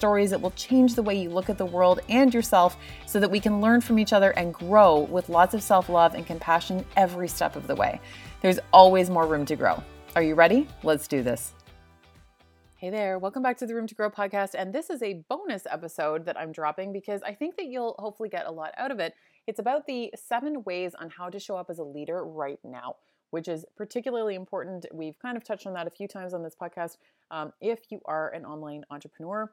stories 0.00 0.30
that 0.30 0.40
will 0.40 0.50
change 0.52 0.94
the 0.94 1.02
way 1.02 1.14
you 1.14 1.28
look 1.28 1.50
at 1.50 1.58
the 1.58 1.66
world 1.66 2.00
and 2.08 2.32
yourself 2.32 2.78
so 3.04 3.20
that 3.20 3.30
we 3.30 3.38
can 3.38 3.60
learn 3.60 3.82
from 3.82 3.98
each 3.98 4.14
other 4.14 4.30
and 4.30 4.54
grow 4.54 5.00
with 5.00 5.28
lots 5.28 5.52
of 5.52 5.62
self 5.62 5.90
love 5.90 6.14
and 6.14 6.26
compassion 6.26 6.86
every 6.96 7.28
step 7.28 7.54
of 7.54 7.66
the 7.66 7.74
way. 7.74 8.00
There's 8.40 8.58
always 8.72 9.10
more 9.10 9.26
room 9.26 9.44
to 9.44 9.56
grow. 9.56 9.82
Are 10.16 10.22
you 10.22 10.34
ready? 10.34 10.66
Let's 10.82 11.06
do 11.06 11.22
this. 11.22 11.52
Hey 12.76 12.88
there, 12.88 13.18
welcome 13.18 13.42
back 13.42 13.58
to 13.58 13.66
the 13.66 13.74
Room 13.74 13.86
to 13.88 13.94
Grow 13.94 14.10
podcast. 14.10 14.54
And 14.56 14.72
this 14.72 14.88
is 14.88 15.02
a 15.02 15.22
bonus 15.28 15.66
episode 15.70 16.24
that 16.24 16.40
I'm 16.40 16.50
dropping 16.50 16.94
because 16.94 17.20
I 17.22 17.34
think 17.34 17.58
that 17.58 17.66
you'll 17.66 17.94
hopefully 17.98 18.30
get 18.30 18.46
a 18.46 18.50
lot 18.50 18.72
out 18.78 18.90
of 18.90 19.00
it. 19.00 19.12
It's 19.46 19.58
about 19.58 19.86
the 19.86 20.10
seven 20.16 20.64
ways 20.64 20.94
on 20.98 21.10
how 21.10 21.28
to 21.28 21.38
show 21.38 21.58
up 21.58 21.68
as 21.68 21.78
a 21.78 21.84
leader 21.84 22.24
right 22.24 22.58
now, 22.64 22.96
which 23.32 23.48
is 23.48 23.66
particularly 23.76 24.34
important. 24.34 24.86
We've 24.94 25.18
kind 25.18 25.36
of 25.36 25.44
touched 25.44 25.66
on 25.66 25.74
that 25.74 25.86
a 25.86 25.90
few 25.90 26.08
times 26.08 26.32
on 26.32 26.42
this 26.42 26.56
podcast. 26.58 26.96
Um, 27.30 27.52
if 27.60 27.80
you 27.90 28.00
are 28.06 28.30
an 28.30 28.46
online 28.46 28.84
entrepreneur, 28.90 29.52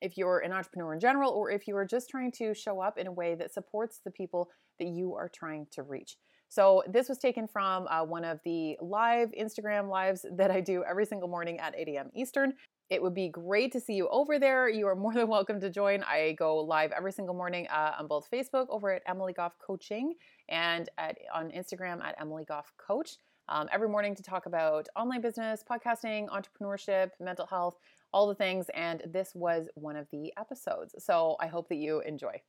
if 0.00 0.16
you're 0.16 0.38
an 0.38 0.52
entrepreneur 0.52 0.94
in 0.94 1.00
general, 1.00 1.32
or 1.32 1.50
if 1.50 1.66
you 1.68 1.76
are 1.76 1.84
just 1.84 2.08
trying 2.08 2.32
to 2.32 2.54
show 2.54 2.80
up 2.80 2.98
in 2.98 3.06
a 3.06 3.12
way 3.12 3.34
that 3.34 3.52
supports 3.52 4.00
the 4.04 4.10
people 4.10 4.50
that 4.78 4.88
you 4.88 5.14
are 5.14 5.28
trying 5.28 5.66
to 5.72 5.82
reach. 5.82 6.16
So 6.48 6.82
this 6.88 7.08
was 7.08 7.18
taken 7.18 7.46
from 7.46 7.86
uh, 7.86 8.04
one 8.04 8.24
of 8.24 8.40
the 8.44 8.76
live 8.80 9.30
Instagram 9.38 9.88
lives 9.88 10.26
that 10.32 10.50
I 10.50 10.60
do 10.60 10.82
every 10.82 11.06
single 11.06 11.28
morning 11.28 11.60
at 11.60 11.76
8 11.76 11.88
a.m. 11.88 12.10
Eastern. 12.12 12.54
It 12.88 13.00
would 13.00 13.14
be 13.14 13.28
great 13.28 13.70
to 13.72 13.80
see 13.80 13.94
you 13.94 14.08
over 14.08 14.40
there. 14.40 14.68
You 14.68 14.88
are 14.88 14.96
more 14.96 15.14
than 15.14 15.28
welcome 15.28 15.60
to 15.60 15.70
join. 15.70 16.02
I 16.02 16.32
go 16.32 16.56
live 16.56 16.90
every 16.90 17.12
single 17.12 17.36
morning 17.36 17.68
uh, 17.68 17.92
on 18.00 18.08
both 18.08 18.28
Facebook 18.28 18.66
over 18.68 18.92
at 18.92 19.02
Emily 19.06 19.32
Goff 19.32 19.52
Coaching 19.64 20.14
and 20.48 20.88
at, 20.98 21.16
on 21.32 21.52
Instagram 21.52 22.02
at 22.02 22.16
Emily 22.20 22.44
Goff 22.44 22.72
Coach. 22.84 23.18
Um, 23.48 23.68
every 23.72 23.88
morning 23.88 24.16
to 24.16 24.22
talk 24.22 24.46
about 24.46 24.88
online 24.96 25.20
business, 25.20 25.62
podcasting, 25.68 26.26
entrepreneurship, 26.28 27.10
mental 27.20 27.46
health, 27.46 27.76
all 28.12 28.26
the 28.26 28.34
things. 28.34 28.66
And 28.74 29.02
this 29.06 29.32
was 29.34 29.68
one 29.74 29.96
of 29.96 30.06
the 30.10 30.32
episodes. 30.38 30.94
So 30.98 31.36
I 31.40 31.46
hope 31.46 31.68
that 31.68 31.76
you 31.76 32.00
enjoy. 32.00 32.40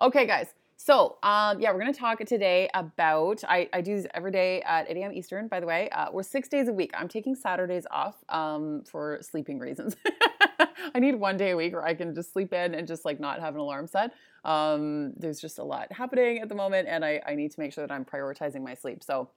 Okay, 0.00 0.26
guys. 0.26 0.48
So, 0.78 1.16
um, 1.22 1.58
yeah, 1.58 1.72
we're 1.72 1.80
going 1.80 1.92
to 1.92 1.98
talk 1.98 2.18
today 2.26 2.68
about. 2.74 3.42
I, 3.48 3.68
I 3.72 3.80
do 3.80 3.96
this 3.96 4.06
every 4.12 4.30
day 4.30 4.60
at 4.62 4.90
8 4.90 4.96
a.m. 4.98 5.12
Eastern, 5.12 5.48
by 5.48 5.58
the 5.58 5.66
way. 5.66 5.88
Uh, 5.88 6.08
we're 6.12 6.22
six 6.22 6.48
days 6.48 6.68
a 6.68 6.72
week. 6.72 6.90
I'm 6.94 7.08
taking 7.08 7.34
Saturdays 7.34 7.86
off 7.90 8.16
um, 8.28 8.82
for 8.84 9.18
sleeping 9.22 9.58
reasons. 9.58 9.96
I 10.94 10.98
need 10.98 11.14
one 11.14 11.38
day 11.38 11.52
a 11.52 11.56
week 11.56 11.72
where 11.72 11.84
I 11.84 11.94
can 11.94 12.14
just 12.14 12.32
sleep 12.32 12.52
in 12.52 12.74
and 12.74 12.86
just 12.86 13.06
like 13.06 13.18
not 13.18 13.40
have 13.40 13.54
an 13.54 13.60
alarm 13.60 13.86
set. 13.86 14.12
Um, 14.44 15.14
there's 15.16 15.40
just 15.40 15.58
a 15.58 15.64
lot 15.64 15.90
happening 15.92 16.40
at 16.40 16.50
the 16.50 16.54
moment, 16.54 16.88
and 16.88 17.04
I, 17.04 17.22
I 17.26 17.34
need 17.34 17.52
to 17.52 17.60
make 17.60 17.72
sure 17.72 17.86
that 17.86 17.92
I'm 17.92 18.04
prioritizing 18.04 18.62
my 18.62 18.74
sleep. 18.74 19.02
So, 19.02 19.30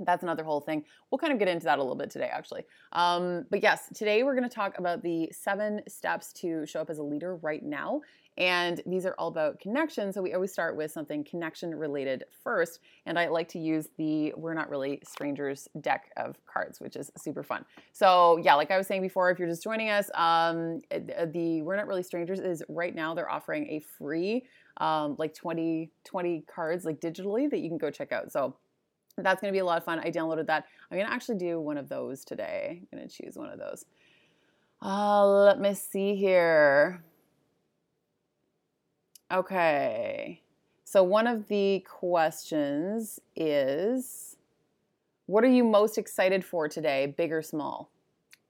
that's 0.00 0.22
another 0.22 0.44
whole 0.44 0.60
thing. 0.60 0.84
We'll 1.10 1.18
kind 1.18 1.32
of 1.32 1.38
get 1.38 1.48
into 1.48 1.64
that 1.64 1.78
a 1.78 1.82
little 1.82 1.96
bit 1.96 2.10
today, 2.10 2.30
actually. 2.32 2.64
Um, 2.92 3.46
but 3.50 3.62
yes, 3.62 3.88
today 3.94 4.22
we're 4.22 4.34
going 4.34 4.48
to 4.48 4.54
talk 4.54 4.78
about 4.78 5.02
the 5.02 5.30
seven 5.32 5.80
steps 5.88 6.32
to 6.34 6.66
show 6.66 6.80
up 6.80 6.90
as 6.90 6.98
a 6.98 7.02
leader 7.02 7.36
right 7.36 7.62
now. 7.62 8.02
And 8.38 8.82
these 8.84 9.06
are 9.06 9.14
all 9.18 9.28
about 9.28 9.60
connection. 9.60 10.12
So 10.12 10.20
we 10.20 10.34
always 10.34 10.52
start 10.52 10.76
with 10.76 10.90
something 10.90 11.24
connection 11.24 11.74
related 11.74 12.24
first. 12.44 12.80
And 13.06 13.18
I 13.18 13.28
like 13.28 13.48
to 13.48 13.58
use 13.58 13.88
the 13.96 14.34
We're 14.36 14.52
Not 14.52 14.68
Really 14.68 15.00
Strangers 15.08 15.68
deck 15.80 16.10
of 16.18 16.36
cards, 16.44 16.78
which 16.78 16.96
is 16.96 17.10
super 17.16 17.42
fun. 17.42 17.64
So, 17.92 18.38
yeah, 18.42 18.54
like 18.54 18.70
I 18.70 18.76
was 18.76 18.86
saying 18.86 19.00
before, 19.00 19.30
if 19.30 19.38
you're 19.38 19.48
just 19.48 19.62
joining 19.62 19.88
us, 19.88 20.10
um, 20.14 20.80
the 20.90 21.62
We're 21.62 21.76
Not 21.76 21.86
Really 21.86 22.02
Strangers 22.02 22.40
is 22.40 22.62
right 22.68 22.94
now 22.94 23.14
they're 23.14 23.30
offering 23.30 23.68
a 23.70 23.80
free 23.80 24.44
um, 24.78 25.16
like 25.18 25.32
20, 25.32 25.90
20 26.04 26.44
cards 26.46 26.84
like 26.84 27.00
digitally 27.00 27.48
that 27.48 27.60
you 27.60 27.70
can 27.70 27.78
go 27.78 27.90
check 27.90 28.12
out. 28.12 28.30
So, 28.30 28.54
that's 29.24 29.40
going 29.40 29.52
to 29.52 29.56
be 29.56 29.60
a 29.60 29.64
lot 29.64 29.78
of 29.78 29.84
fun. 29.84 29.98
I 30.00 30.10
downloaded 30.10 30.46
that. 30.46 30.66
I'm 30.90 30.98
going 30.98 31.08
to 31.08 31.12
actually 31.12 31.38
do 31.38 31.60
one 31.60 31.78
of 31.78 31.88
those 31.88 32.24
today. 32.24 32.82
I'm 32.92 32.98
going 32.98 33.08
to 33.08 33.14
choose 33.14 33.36
one 33.36 33.48
of 33.48 33.58
those. 33.58 33.84
Uh, 34.82 35.26
let 35.26 35.58
me 35.58 35.74
see 35.74 36.14
here. 36.16 37.02
Okay. 39.32 40.42
So, 40.84 41.02
one 41.02 41.26
of 41.26 41.48
the 41.48 41.84
questions 41.88 43.18
is 43.34 44.36
What 45.26 45.42
are 45.44 45.48
you 45.48 45.64
most 45.64 45.98
excited 45.98 46.44
for 46.44 46.68
today, 46.68 47.14
big 47.16 47.32
or 47.32 47.42
small? 47.42 47.90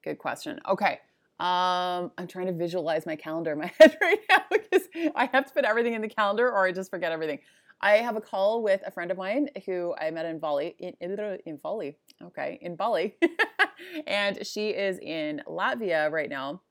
Good 0.05 0.19
question. 0.19 0.61
Okay. 0.69 1.01
Um, 1.39 2.13
I'm 2.17 2.27
trying 2.27 2.47
to 2.47 2.53
visualize 2.53 3.05
my 3.07 3.15
calendar 3.17 3.53
in 3.53 3.59
my 3.59 3.73
head 3.79 3.97
right 4.01 4.21
now 4.29 4.43
because 4.51 4.87
I 5.15 5.29
have 5.33 5.47
to 5.47 5.53
put 5.53 5.65
everything 5.65 5.95
in 5.95 6.03
the 6.03 6.09
calendar 6.09 6.51
or 6.51 6.67
I 6.67 6.73
just 6.73 6.91
forget 6.91 7.13
everything. 7.13 7.39
I 7.81 7.99
have 7.99 8.17
a 8.17 8.21
call 8.21 8.63
with 8.63 8.81
a 8.87 8.91
friend 8.91 9.11
of 9.11 9.19
mine 9.19 9.49
who 9.67 9.95
I 10.01 10.11
met 10.11 10.27
in 10.27 10.39
Bali, 10.39 10.75
in, 10.79 10.95
in 11.01 11.57
Bali, 11.63 11.97
okay, 12.23 12.59
in 12.63 12.75
Bali, 12.75 13.17
and 14.07 14.47
she 14.47 14.71
is 14.71 14.99
in 14.99 15.43
Latvia 15.47 16.11
right 16.11 16.31
now. 16.31 16.63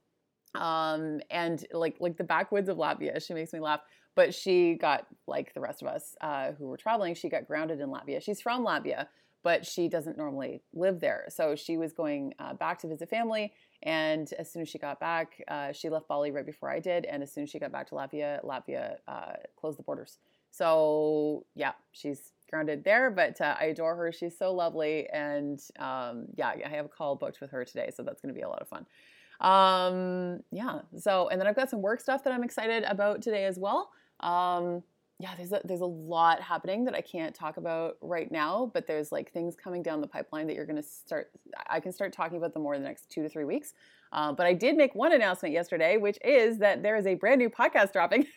Um, 0.55 1.19
and 1.29 1.63
like 1.73 1.97
like 1.99 2.17
the 2.17 2.23
backwoods 2.23 2.69
of 2.69 2.77
Latvia, 2.77 3.25
she 3.25 3.33
makes 3.33 3.53
me 3.53 3.59
laugh. 3.59 3.81
But 4.15 4.33
she 4.33 4.75
got 4.75 5.05
like 5.27 5.53
the 5.53 5.59
rest 5.59 5.81
of 5.81 5.89
us 5.89 6.15
uh, 6.21 6.53
who 6.53 6.67
were 6.67 6.77
traveling, 6.77 7.15
she 7.15 7.29
got 7.29 7.47
grounded 7.47 7.81
in 7.81 7.89
Latvia. 7.89 8.21
She's 8.21 8.39
from 8.39 8.65
Latvia, 8.65 9.07
but 9.43 9.65
she 9.65 9.89
doesn't 9.89 10.17
normally 10.17 10.63
live 10.73 11.01
there. 11.01 11.25
So 11.29 11.55
she 11.55 11.75
was 11.75 11.91
going 11.91 12.33
uh, 12.39 12.53
back 12.53 12.79
to 12.79 12.87
visit 12.87 13.09
family. 13.09 13.53
And 13.83 14.31
as 14.39 14.51
soon 14.51 14.61
as 14.61 14.69
she 14.69 14.79
got 14.79 15.01
back, 15.01 15.43
uh, 15.49 15.73
she 15.73 15.89
left 15.89 16.07
Bali 16.07 16.31
right 16.31 16.45
before 16.45 16.71
I 16.71 16.79
did. 16.79 17.05
And 17.05 17.21
as 17.21 17.33
soon 17.33 17.43
as 17.43 17.49
she 17.49 17.59
got 17.59 17.73
back 17.73 17.89
to 17.89 17.95
Latvia, 17.95 18.43
Latvia 18.43 18.95
uh, 19.07 19.33
closed 19.59 19.77
the 19.77 19.83
borders. 19.83 20.17
So 20.55 21.45
yeah, 21.55 21.73
she's 21.91 22.31
grounded 22.49 22.83
there, 22.83 23.11
but 23.11 23.39
uh, 23.41 23.55
I 23.59 23.65
adore 23.65 23.95
her. 23.95 24.11
She's 24.11 24.37
so 24.37 24.53
lovely, 24.53 25.07
and 25.09 25.59
um, 25.79 26.27
yeah, 26.35 26.53
I 26.65 26.69
have 26.69 26.85
a 26.85 26.89
call 26.89 27.15
booked 27.15 27.41
with 27.41 27.51
her 27.51 27.65
today, 27.65 27.91
so 27.95 28.03
that's 28.03 28.21
going 28.21 28.33
to 28.33 28.37
be 28.37 28.43
a 28.43 28.47
lot 28.47 28.61
of 28.61 28.67
fun. 28.69 28.85
Um, 29.41 30.43
yeah. 30.51 30.79
So 30.97 31.27
and 31.27 31.39
then 31.39 31.47
I've 31.47 31.55
got 31.55 31.69
some 31.69 31.81
work 31.81 31.99
stuff 31.99 32.23
that 32.23 32.31
I'm 32.33 32.43
excited 32.43 32.83
about 32.85 33.21
today 33.21 33.45
as 33.45 33.59
well. 33.59 33.91
Um, 34.21 34.83
yeah, 35.19 35.33
there's 35.35 35.51
a, 35.51 35.61
there's 35.63 35.81
a 35.81 35.85
lot 35.85 36.41
happening 36.41 36.85
that 36.85 36.93
I 36.93 37.01
can't 37.01 37.33
talk 37.33 37.57
about 37.57 37.97
right 38.01 38.31
now, 38.31 38.71
but 38.73 38.85
there's 38.85 39.11
like 39.11 39.31
things 39.31 39.55
coming 39.55 39.81
down 39.81 40.01
the 40.01 40.07
pipeline 40.07 40.47
that 40.47 40.55
you're 40.55 40.65
going 40.65 40.81
to 40.81 40.83
start. 40.83 41.31
I 41.67 41.79
can 41.79 41.91
start 41.91 42.13
talking 42.13 42.37
about 42.37 42.53
them 42.53 42.63
more 42.63 42.75
in 42.75 42.81
the 42.81 42.87
next 42.87 43.09
two 43.09 43.23
to 43.23 43.29
three 43.29 43.45
weeks. 43.45 43.73
Uh, 44.11 44.31
but 44.31 44.45
I 44.45 44.53
did 44.53 44.77
make 44.77 44.93
one 44.95 45.13
announcement 45.13 45.53
yesterday, 45.53 45.97
which 45.97 46.17
is 46.23 46.59
that 46.59 46.83
there 46.83 46.95
is 46.95 47.05
a 47.05 47.15
brand 47.15 47.39
new 47.39 47.49
podcast 47.49 47.91
dropping. 47.91 48.27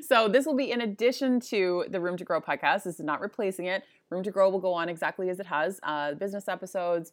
so 0.00 0.28
this 0.28 0.46
will 0.46 0.56
be 0.56 0.70
in 0.70 0.80
addition 0.80 1.40
to 1.40 1.84
the 1.88 2.00
Room 2.00 2.16
to 2.16 2.24
Grow 2.24 2.40
podcast. 2.40 2.84
This 2.84 2.98
is 2.98 3.04
not 3.04 3.20
replacing 3.20 3.66
it. 3.66 3.84
Room 4.10 4.22
to 4.22 4.30
Grow 4.30 4.50
will 4.50 4.60
go 4.60 4.72
on 4.72 4.88
exactly 4.88 5.30
as 5.30 5.40
it 5.40 5.46
has. 5.46 5.80
Uh, 5.82 6.14
business 6.14 6.48
episodes, 6.48 7.12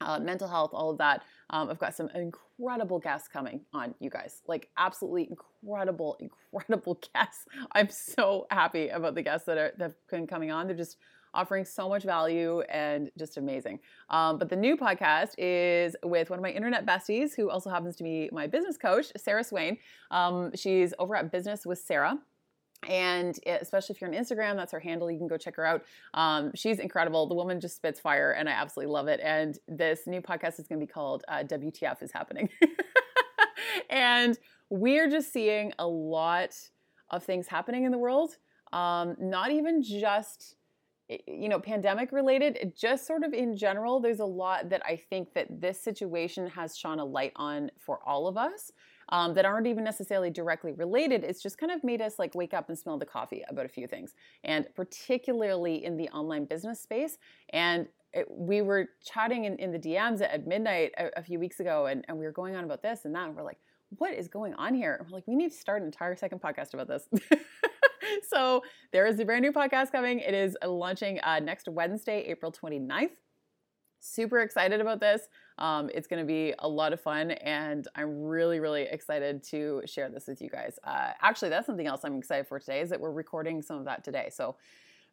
uh, 0.00 0.18
mental 0.18 0.48
health, 0.48 0.70
all 0.72 0.90
of 0.90 0.98
that. 0.98 1.22
Um, 1.50 1.68
I've 1.68 1.78
got 1.78 1.94
some 1.94 2.08
incredible 2.14 2.98
guests 2.98 3.28
coming 3.28 3.62
on, 3.72 3.94
you 4.00 4.10
guys. 4.10 4.42
Like 4.46 4.68
absolutely 4.78 5.28
incredible, 5.30 6.16
incredible 6.52 7.00
guests. 7.14 7.44
I'm 7.72 7.90
so 7.90 8.46
happy 8.50 8.88
about 8.88 9.14
the 9.14 9.22
guests 9.22 9.46
that 9.46 9.58
are 9.58 9.72
that 9.78 9.84
have 9.84 9.94
been 10.10 10.26
coming 10.26 10.50
on. 10.50 10.66
They're 10.66 10.76
just 10.76 10.96
offering 11.34 11.64
so 11.64 11.88
much 11.88 12.04
value 12.04 12.60
and 12.62 13.10
just 13.18 13.36
amazing. 13.36 13.80
Um, 14.08 14.38
but 14.38 14.48
the 14.48 14.56
new 14.56 14.76
podcast 14.76 15.34
is 15.38 15.96
with 16.02 16.30
one 16.30 16.38
of 16.38 16.42
my 16.42 16.50
internet 16.50 16.86
besties, 16.86 17.34
who 17.34 17.50
also 17.50 17.70
happens 17.70 17.96
to 17.96 18.04
be 18.04 18.28
my 18.32 18.46
business 18.46 18.76
coach, 18.76 19.06
Sarah 19.16 19.44
Swain. 19.44 19.78
Um, 20.10 20.50
she's 20.54 20.92
over 20.98 21.16
at 21.16 21.30
Business 21.30 21.64
with 21.64 21.78
Sarah 21.78 22.18
and 22.88 23.38
especially 23.46 23.94
if 23.94 24.00
you're 24.00 24.10
on 24.10 24.16
Instagram, 24.16 24.56
that's 24.56 24.72
her 24.72 24.80
handle. 24.80 25.10
You 25.10 25.18
can 25.18 25.28
go 25.28 25.36
check 25.36 25.56
her 25.56 25.66
out. 25.66 25.84
Um, 26.14 26.50
she's 26.54 26.78
incredible. 26.78 27.26
The 27.26 27.34
woman 27.34 27.60
just 27.60 27.76
spits 27.76 28.00
fire, 28.00 28.32
and 28.32 28.48
I 28.48 28.52
absolutely 28.52 28.92
love 28.92 29.08
it. 29.08 29.20
And 29.22 29.58
this 29.68 30.06
new 30.06 30.22
podcast 30.22 30.58
is 30.58 30.66
going 30.66 30.80
to 30.80 30.86
be 30.86 30.90
called 30.90 31.24
uh, 31.28 31.44
WTF 31.46 32.02
is 32.02 32.10
happening, 32.12 32.48
and 33.90 34.38
we're 34.70 35.10
just 35.10 35.32
seeing 35.32 35.72
a 35.78 35.86
lot 35.86 36.56
of 37.10 37.22
things 37.22 37.48
happening 37.48 37.84
in 37.84 37.92
the 37.92 37.98
world. 37.98 38.36
Um, 38.72 39.16
not 39.18 39.50
even 39.50 39.82
just 39.82 40.54
you 41.26 41.48
know 41.48 41.58
pandemic 41.58 42.12
related 42.12 42.72
just 42.76 43.06
sort 43.06 43.24
of 43.24 43.32
in 43.32 43.56
general 43.56 44.00
there's 44.00 44.20
a 44.20 44.24
lot 44.24 44.68
that 44.68 44.80
i 44.86 44.94
think 44.94 45.32
that 45.34 45.48
this 45.60 45.80
situation 45.80 46.46
has 46.46 46.76
shone 46.76 46.98
a 46.98 47.04
light 47.04 47.32
on 47.36 47.70
for 47.78 47.98
all 48.06 48.28
of 48.28 48.36
us 48.36 48.72
um, 49.10 49.34
that 49.34 49.44
aren't 49.44 49.66
even 49.66 49.84
necessarily 49.84 50.30
directly 50.30 50.72
related. 50.72 51.24
It's 51.24 51.42
just 51.42 51.58
kind 51.58 51.72
of 51.72 51.82
made 51.82 52.00
us 52.00 52.18
like 52.18 52.34
wake 52.34 52.54
up 52.54 52.68
and 52.68 52.78
smell 52.78 52.98
the 52.98 53.06
coffee 53.06 53.42
about 53.48 53.66
a 53.66 53.68
few 53.68 53.86
things, 53.86 54.14
and 54.44 54.66
particularly 54.74 55.84
in 55.84 55.96
the 55.96 56.08
online 56.10 56.44
business 56.44 56.80
space. 56.80 57.18
And 57.50 57.88
it, 58.12 58.26
we 58.30 58.62
were 58.62 58.88
chatting 59.04 59.44
in, 59.44 59.56
in 59.56 59.72
the 59.72 59.78
DMs 59.78 60.22
at 60.22 60.46
midnight 60.46 60.92
a, 60.98 61.18
a 61.18 61.22
few 61.22 61.38
weeks 61.38 61.60
ago, 61.60 61.86
and, 61.86 62.04
and 62.08 62.18
we 62.18 62.24
were 62.24 62.32
going 62.32 62.56
on 62.56 62.64
about 62.64 62.82
this 62.82 63.04
and 63.04 63.14
that, 63.14 63.26
and 63.26 63.36
we're 63.36 63.42
like, 63.42 63.58
what 63.98 64.14
is 64.14 64.28
going 64.28 64.54
on 64.54 64.74
here? 64.74 65.04
We're 65.04 65.16
like, 65.16 65.26
we 65.26 65.34
need 65.36 65.50
to 65.50 65.56
start 65.56 65.82
an 65.82 65.86
entire 65.86 66.16
second 66.16 66.40
podcast 66.40 66.74
about 66.74 66.88
this. 66.88 67.08
so 68.28 68.62
there 68.92 69.06
is 69.06 69.18
a 69.18 69.24
brand 69.24 69.42
new 69.42 69.52
podcast 69.52 69.92
coming. 69.92 70.20
It 70.20 70.34
is 70.34 70.56
launching 70.64 71.20
uh, 71.20 71.40
next 71.40 71.68
Wednesday, 71.68 72.24
April 72.26 72.52
29th. 72.52 73.10
Super 74.02 74.40
excited 74.40 74.80
about 74.80 75.00
this. 75.00 75.22
Um, 75.58 75.90
it's 75.92 76.06
going 76.06 76.20
to 76.20 76.26
be 76.26 76.54
a 76.60 76.68
lot 76.68 76.94
of 76.94 77.00
fun, 77.00 77.32
and 77.32 77.86
I'm 77.94 78.22
really, 78.22 78.58
really 78.58 78.82
excited 78.82 79.42
to 79.44 79.82
share 79.84 80.08
this 80.08 80.26
with 80.26 80.40
you 80.40 80.48
guys. 80.48 80.78
Uh, 80.84 81.10
actually, 81.20 81.50
that's 81.50 81.66
something 81.66 81.86
else 81.86 82.00
I'm 82.04 82.16
excited 82.16 82.46
for 82.46 82.58
today 82.58 82.80
is 82.80 82.88
that 82.90 83.00
we're 83.00 83.12
recording 83.12 83.60
some 83.60 83.76
of 83.76 83.84
that 83.84 84.02
today. 84.02 84.30
So 84.32 84.56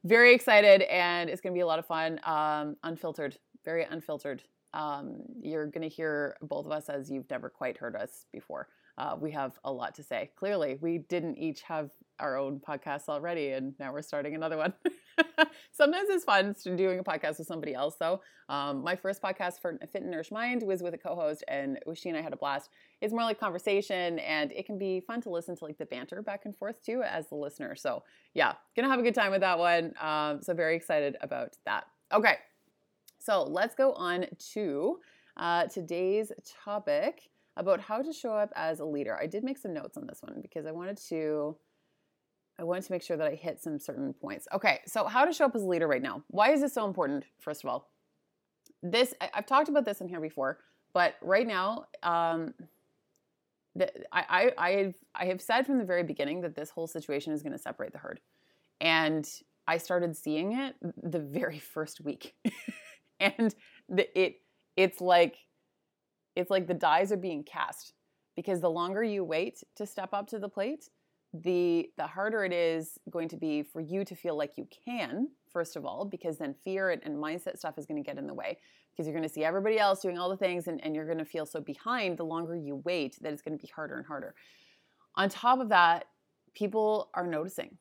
very 0.06 0.33
excited, 0.33 0.83
and 0.83 1.30
it's 1.30 1.41
going 1.41 1.53
to 1.53 1.57
be 1.57 1.62
a 1.62 1.68
lot 1.68 1.80
of 1.80 1.85
fun. 1.85 2.21
Um, 2.23 2.77
unfiltered, 2.83 3.38
very 3.65 3.83
unfiltered. 3.83 4.44
Um, 4.74 5.22
you're 5.42 5.68
going 5.68 5.88
to 5.88 5.94
hear 5.94 6.38
both 6.42 6.66
of 6.66 6.72
us 6.72 6.90
as 6.90 7.10
you've 7.10 7.30
never 7.30 7.50
quite 7.50 7.78
heard 7.78 7.96
us 7.96 8.25
before. 8.31 8.68
Uh, 8.98 9.16
we 9.19 9.31
have 9.31 9.60
a 9.64 9.72
lot 9.72 9.94
to 9.96 10.04
say. 10.04 10.31
Clearly, 10.36 10.78
we 10.81 10.98
didn't 10.98 11.38
each 11.38 11.62
have 11.62 11.92
our 12.19 12.36
own 12.36 12.60
podcasts 12.60 13.08
already, 13.10 13.52
and 13.52 13.75
now 13.80 13.94
we're 13.94 14.02
starting 14.02 14.34
another 14.34 14.58
one. 14.58 14.74
Sometimes 15.72 16.10
it's 16.10 16.25
fun 16.25 16.56
to 16.64 16.75
doing 16.75 16.98
a 16.98 17.04
podcast 17.04 17.38
with 17.38 17.48
somebody 17.48 17.75
else, 17.75 17.96
though. 18.00 18.22
Um, 18.50 18.84
my 18.84 18.96
first 18.96 19.22
podcast 19.22 19.62
for 19.62 19.78
Fit 19.92 20.02
and 20.02 20.10
Nourish 20.10 20.31
Mind 20.31 20.64
was 20.64 20.81
with 20.81 20.96
a 20.96 20.98
co-host, 20.98 21.44
and 21.48 21.78
she 21.94 22.10
and 22.10 22.18
I 22.18 22.22
had 22.22 22.34
a 22.34 22.38
blast. 22.38 22.69
It's 23.00 23.14
more 23.14 23.22
like 23.24 23.40
conversation, 23.40 24.18
and 24.19 24.52
it 24.52 24.66
can 24.66 24.80
be 24.80 25.00
fun 25.02 25.22
to 25.22 25.30
listen 25.30 25.56
to 25.58 25.66
like 25.66 25.78
the 25.78 25.86
banter 25.86 26.24
back 26.24 26.46
and 26.46 26.56
forth 26.56 26.84
too 26.84 27.04
as 27.04 27.28
the 27.28 27.36
listener. 27.36 27.75
So 27.75 28.04
yeah, 28.34 28.54
gonna 28.75 28.90
have 28.90 29.00
a 29.00 29.04
good 29.04 29.16
time 29.16 29.31
with 29.31 29.42
that 29.42 29.60
one. 29.60 29.94
Um, 30.02 30.42
so 30.42 30.56
very 30.56 30.75
excited 30.75 31.18
about 31.22 31.56
that. 31.66 31.86
Okay, 32.12 32.38
so 33.27 33.44
let's 33.44 33.75
go 33.75 33.91
on 33.91 34.25
to 34.53 35.00
uh, 35.35 35.65
today's 35.65 36.31
topic 36.63 37.24
about 37.57 37.81
how 37.81 38.01
to 38.01 38.13
show 38.13 38.31
up 38.31 38.53
as 38.56 38.79
a 38.79 38.85
leader. 38.85 39.19
I 39.21 39.27
did 39.27 39.44
make 39.44 39.57
some 39.57 39.74
notes 39.74 39.97
on 39.97 40.07
this 40.07 40.19
one 40.21 40.39
because 40.41 40.65
I 40.65 40.71
wanted 40.71 40.97
to 41.09 41.57
I 42.57 42.63
wanted 42.63 42.85
to 42.85 42.91
make 42.94 43.03
sure 43.03 43.18
that 43.18 43.27
I 43.27 43.35
hit 43.35 43.62
some 43.62 43.79
certain 43.79 44.13
points. 44.13 44.47
Okay, 44.53 44.79
so 44.88 45.03
how 45.03 45.25
to 45.25 45.33
show 45.33 45.44
up 45.44 45.56
as 45.57 45.63
a 45.63 45.68
leader 45.68 45.89
right 45.89 46.01
now. 46.01 46.24
Why 46.29 46.53
is 46.53 46.62
this 46.62 46.74
so 46.74 46.85
important? 46.85 47.25
First 47.41 47.65
of 47.65 47.69
all, 47.69 47.89
this 48.81 49.13
I, 49.19 49.30
have 49.33 49.45
talked 49.45 49.68
about 49.68 49.83
this 49.83 50.00
in 50.00 50.07
here 50.07 50.21
before, 50.21 50.59
but 50.94 51.15
right 51.21 51.45
now, 51.45 51.88
um, 52.03 52.53
the, 53.75 53.91
I, 54.13 54.51
I, 54.57 54.69
I 54.69 54.71
have 54.71 54.95
I 55.13 55.25
have 55.25 55.41
said 55.41 55.65
from 55.65 55.80
the 55.80 55.85
very 55.85 56.03
beginning 56.03 56.39
that 56.41 56.56
this 56.56 56.69
whole 56.69 56.88
situation 56.88 57.33
is 57.33 57.44
going 57.44 57.51
to 57.51 57.59
separate 57.59 57.91
the 57.91 58.00
herd, 58.00 58.21
and 58.80 59.30
I 59.68 59.80
started 59.80 60.15
seeing 60.15 60.53
it 60.53 60.75
the 60.81 61.19
very 61.19 61.59
first 61.73 62.00
week, 62.00 62.33
and 63.38 63.54
the, 63.90 64.19
it 64.19 64.42
it's 64.75 65.02
like 65.02 65.38
it's 66.36 66.52
like 66.52 66.68
the 66.68 66.74
dies 66.74 67.12
are 67.12 67.18
being 67.18 67.44
cast 67.44 67.94
because 68.36 68.62
the 68.62 68.69
longer 68.69 69.04
you 69.04 69.24
wait 69.24 69.64
to 69.75 69.86
step 69.86 70.10
up 70.14 70.28
to 70.28 70.40
the 70.40 70.50
plate, 70.50 70.90
the 71.34 71.90
the 71.98 72.06
harder 72.08 72.46
it 72.46 72.54
is 72.54 72.98
going 73.10 73.28
to 73.30 73.38
be 73.38 73.64
for 73.64 73.81
you 73.81 74.06
to 74.06 74.16
feel 74.16 74.38
like 74.38 74.52
you 74.58 74.68
can 74.86 75.28
first 75.52 75.75
of 75.75 75.86
all 75.86 76.06
because 76.06 76.38
then 76.38 76.56
fear 76.64 76.92
and, 76.92 77.02
and 77.04 77.18
mindset 77.18 77.58
stuff 77.58 77.78
is 77.78 77.86
going 77.86 78.02
to 78.02 78.08
get 78.08 78.18
in 78.18 78.28
the 78.28 78.34
way 78.34 78.58
because 78.92 79.08
you're 79.08 79.16
going 79.16 79.28
to 79.28 79.34
see 79.34 79.44
everybody 79.44 79.80
else 79.80 80.02
doing 80.02 80.18
all 80.18 80.30
the 80.30 80.38
things 80.38 80.68
and, 80.68 80.84
and 80.84 80.96
you're 80.96 81.06
going 81.06 81.18
to 81.18 81.25
feel 81.25 81.46
so 81.46 81.60
behind 81.60 82.18
the 82.18 82.24
longer 82.24 82.56
you 82.56 82.81
wait 82.86 83.18
that 83.22 83.34
it's 83.34 83.42
going 83.42 83.58
to 83.58 83.62
be 83.62 83.72
harder 83.75 83.98
and 83.98 84.06
harder. 84.06 84.36
On 85.16 85.30
top 85.30 85.60
of 85.60 85.69
that 85.69 86.06
people 86.54 87.10
are 87.14 87.28
noticing 87.28 87.78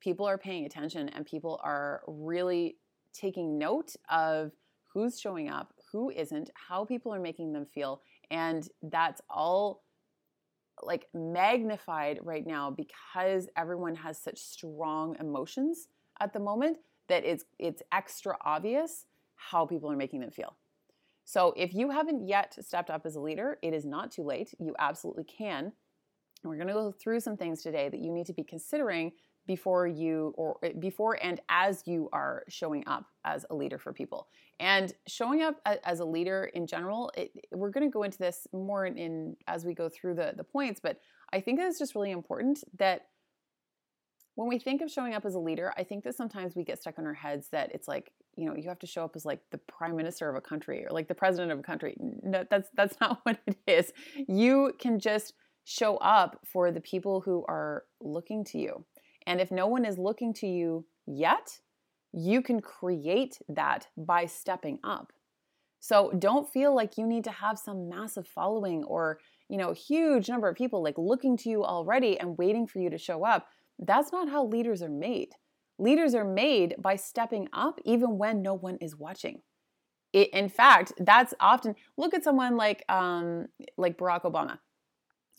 people 0.00 0.26
are 0.26 0.38
paying 0.38 0.66
attention 0.66 1.08
and 1.08 1.24
people 1.24 1.58
are 1.64 2.02
really 2.06 2.76
taking 3.14 3.58
note 3.58 3.94
of 4.10 4.52
who's 4.94 5.20
showing 5.20 5.50
up 5.50 5.74
who 5.92 6.10
isn't 6.10 6.50
how 6.54 6.84
people 6.84 7.12
are 7.12 7.20
making 7.20 7.52
them 7.52 7.66
feel 7.66 8.00
and 8.30 8.68
that's 8.82 9.20
all 9.28 9.82
like 10.82 11.06
magnified 11.14 12.18
right 12.22 12.46
now 12.46 12.70
because 12.70 13.48
everyone 13.56 13.94
has 13.94 14.18
such 14.18 14.38
strong 14.38 15.16
emotions 15.20 15.88
at 16.20 16.32
the 16.32 16.40
moment 16.40 16.78
that 17.08 17.24
it's 17.24 17.44
it's 17.58 17.82
extra 17.92 18.36
obvious 18.44 19.06
how 19.36 19.66
people 19.66 19.90
are 19.90 19.96
making 19.96 20.20
them 20.20 20.30
feel. 20.30 20.56
So 21.24 21.54
if 21.56 21.74
you 21.74 21.90
haven't 21.90 22.26
yet 22.26 22.56
stepped 22.64 22.90
up 22.90 23.06
as 23.06 23.16
a 23.16 23.20
leader, 23.20 23.58
it 23.62 23.72
is 23.72 23.84
not 23.84 24.10
too 24.10 24.22
late. 24.22 24.54
You 24.58 24.74
absolutely 24.78 25.24
can. 25.24 25.72
We're 26.42 26.56
going 26.56 26.68
to 26.68 26.74
go 26.74 26.92
through 26.92 27.20
some 27.20 27.36
things 27.36 27.62
today 27.62 27.88
that 27.88 28.00
you 28.00 28.12
need 28.12 28.26
to 28.26 28.34
be 28.34 28.44
considering 28.44 29.12
before 29.46 29.86
you 29.86 30.32
or 30.36 30.58
eh, 30.62 30.72
before 30.78 31.18
and 31.22 31.40
as 31.48 31.82
you 31.86 32.08
are 32.12 32.44
showing 32.48 32.84
up 32.86 33.04
as 33.24 33.44
a 33.50 33.54
leader 33.54 33.78
for 33.78 33.92
people. 33.92 34.28
And 34.60 34.92
showing 35.06 35.42
up 35.42 35.60
as 35.84 36.00
a 36.00 36.04
leader 36.04 36.50
in 36.54 36.66
general 36.66 37.10
it, 37.16 37.32
we're 37.52 37.70
going 37.70 37.86
to 37.86 37.92
go 37.92 38.04
into 38.04 38.18
this 38.18 38.46
more 38.52 38.86
in, 38.86 38.96
in, 38.96 39.36
as 39.48 39.64
we 39.64 39.74
go 39.74 39.88
through 39.88 40.14
the 40.14 40.32
the 40.36 40.44
points 40.44 40.80
but 40.80 41.00
i 41.32 41.40
think 41.40 41.58
it's 41.60 41.78
just 41.78 41.94
really 41.94 42.12
important 42.12 42.62
that 42.78 43.08
when 44.36 44.48
we 44.48 44.58
think 44.58 44.80
of 44.80 44.90
showing 44.90 45.14
up 45.14 45.24
as 45.24 45.34
a 45.34 45.38
leader 45.38 45.72
i 45.76 45.82
think 45.82 46.04
that 46.04 46.14
sometimes 46.14 46.54
we 46.54 46.62
get 46.62 46.80
stuck 46.80 46.98
in 46.98 47.06
our 47.06 47.14
heads 47.14 47.48
that 47.50 47.70
it's 47.74 47.88
like 47.88 48.12
you 48.36 48.46
know 48.46 48.54
you 48.54 48.68
have 48.68 48.78
to 48.78 48.86
show 48.86 49.04
up 49.04 49.12
as 49.14 49.24
like 49.24 49.40
the 49.50 49.58
prime 49.58 49.96
minister 49.96 50.28
of 50.28 50.36
a 50.36 50.40
country 50.40 50.84
or 50.84 50.90
like 50.90 51.08
the 51.08 51.14
president 51.14 51.52
of 51.52 51.58
a 51.58 51.62
country. 51.62 51.96
No 51.98 52.44
that's 52.50 52.68
that's 52.74 52.98
not 53.00 53.20
what 53.24 53.38
it 53.46 53.56
is. 53.66 53.92
You 54.28 54.72
can 54.78 54.98
just 54.98 55.34
show 55.64 55.96
up 55.96 56.40
for 56.44 56.70
the 56.70 56.80
people 56.80 57.20
who 57.20 57.44
are 57.48 57.84
looking 58.00 58.44
to 58.44 58.58
you 58.58 58.84
and 59.26 59.40
if 59.40 59.50
no 59.50 59.66
one 59.66 59.84
is 59.84 59.98
looking 59.98 60.32
to 60.34 60.46
you 60.46 60.86
yet, 61.06 61.58
you 62.12 62.42
can 62.42 62.60
create 62.60 63.38
that 63.48 63.88
by 63.96 64.26
stepping 64.26 64.78
up. 64.84 65.12
So 65.80 66.12
don't 66.18 66.48
feel 66.48 66.74
like 66.74 66.96
you 66.96 67.06
need 67.06 67.24
to 67.24 67.30
have 67.30 67.58
some 67.58 67.88
massive 67.88 68.26
following 68.26 68.84
or, 68.84 69.18
you 69.48 69.58
know, 69.58 69.72
huge 69.72 70.28
number 70.28 70.48
of 70.48 70.56
people 70.56 70.82
like 70.82 70.96
looking 70.96 71.36
to 71.38 71.50
you 71.50 71.64
already 71.64 72.18
and 72.18 72.38
waiting 72.38 72.66
for 72.66 72.78
you 72.78 72.88
to 72.88 72.98
show 72.98 73.24
up. 73.24 73.48
That's 73.78 74.12
not 74.12 74.30
how 74.30 74.46
leaders 74.46 74.82
are 74.82 74.88
made. 74.88 75.30
Leaders 75.78 76.14
are 76.14 76.24
made 76.24 76.76
by 76.78 76.96
stepping 76.96 77.48
up 77.52 77.80
even 77.84 78.16
when 78.16 78.40
no 78.40 78.54
one 78.54 78.78
is 78.80 78.96
watching. 78.96 79.42
It, 80.12 80.30
in 80.32 80.48
fact, 80.48 80.92
that's 80.98 81.34
often 81.40 81.74
look 81.98 82.14
at 82.14 82.22
someone 82.22 82.56
like 82.56 82.84
um, 82.88 83.46
like 83.76 83.98
Barack 83.98 84.22
Obama 84.22 84.60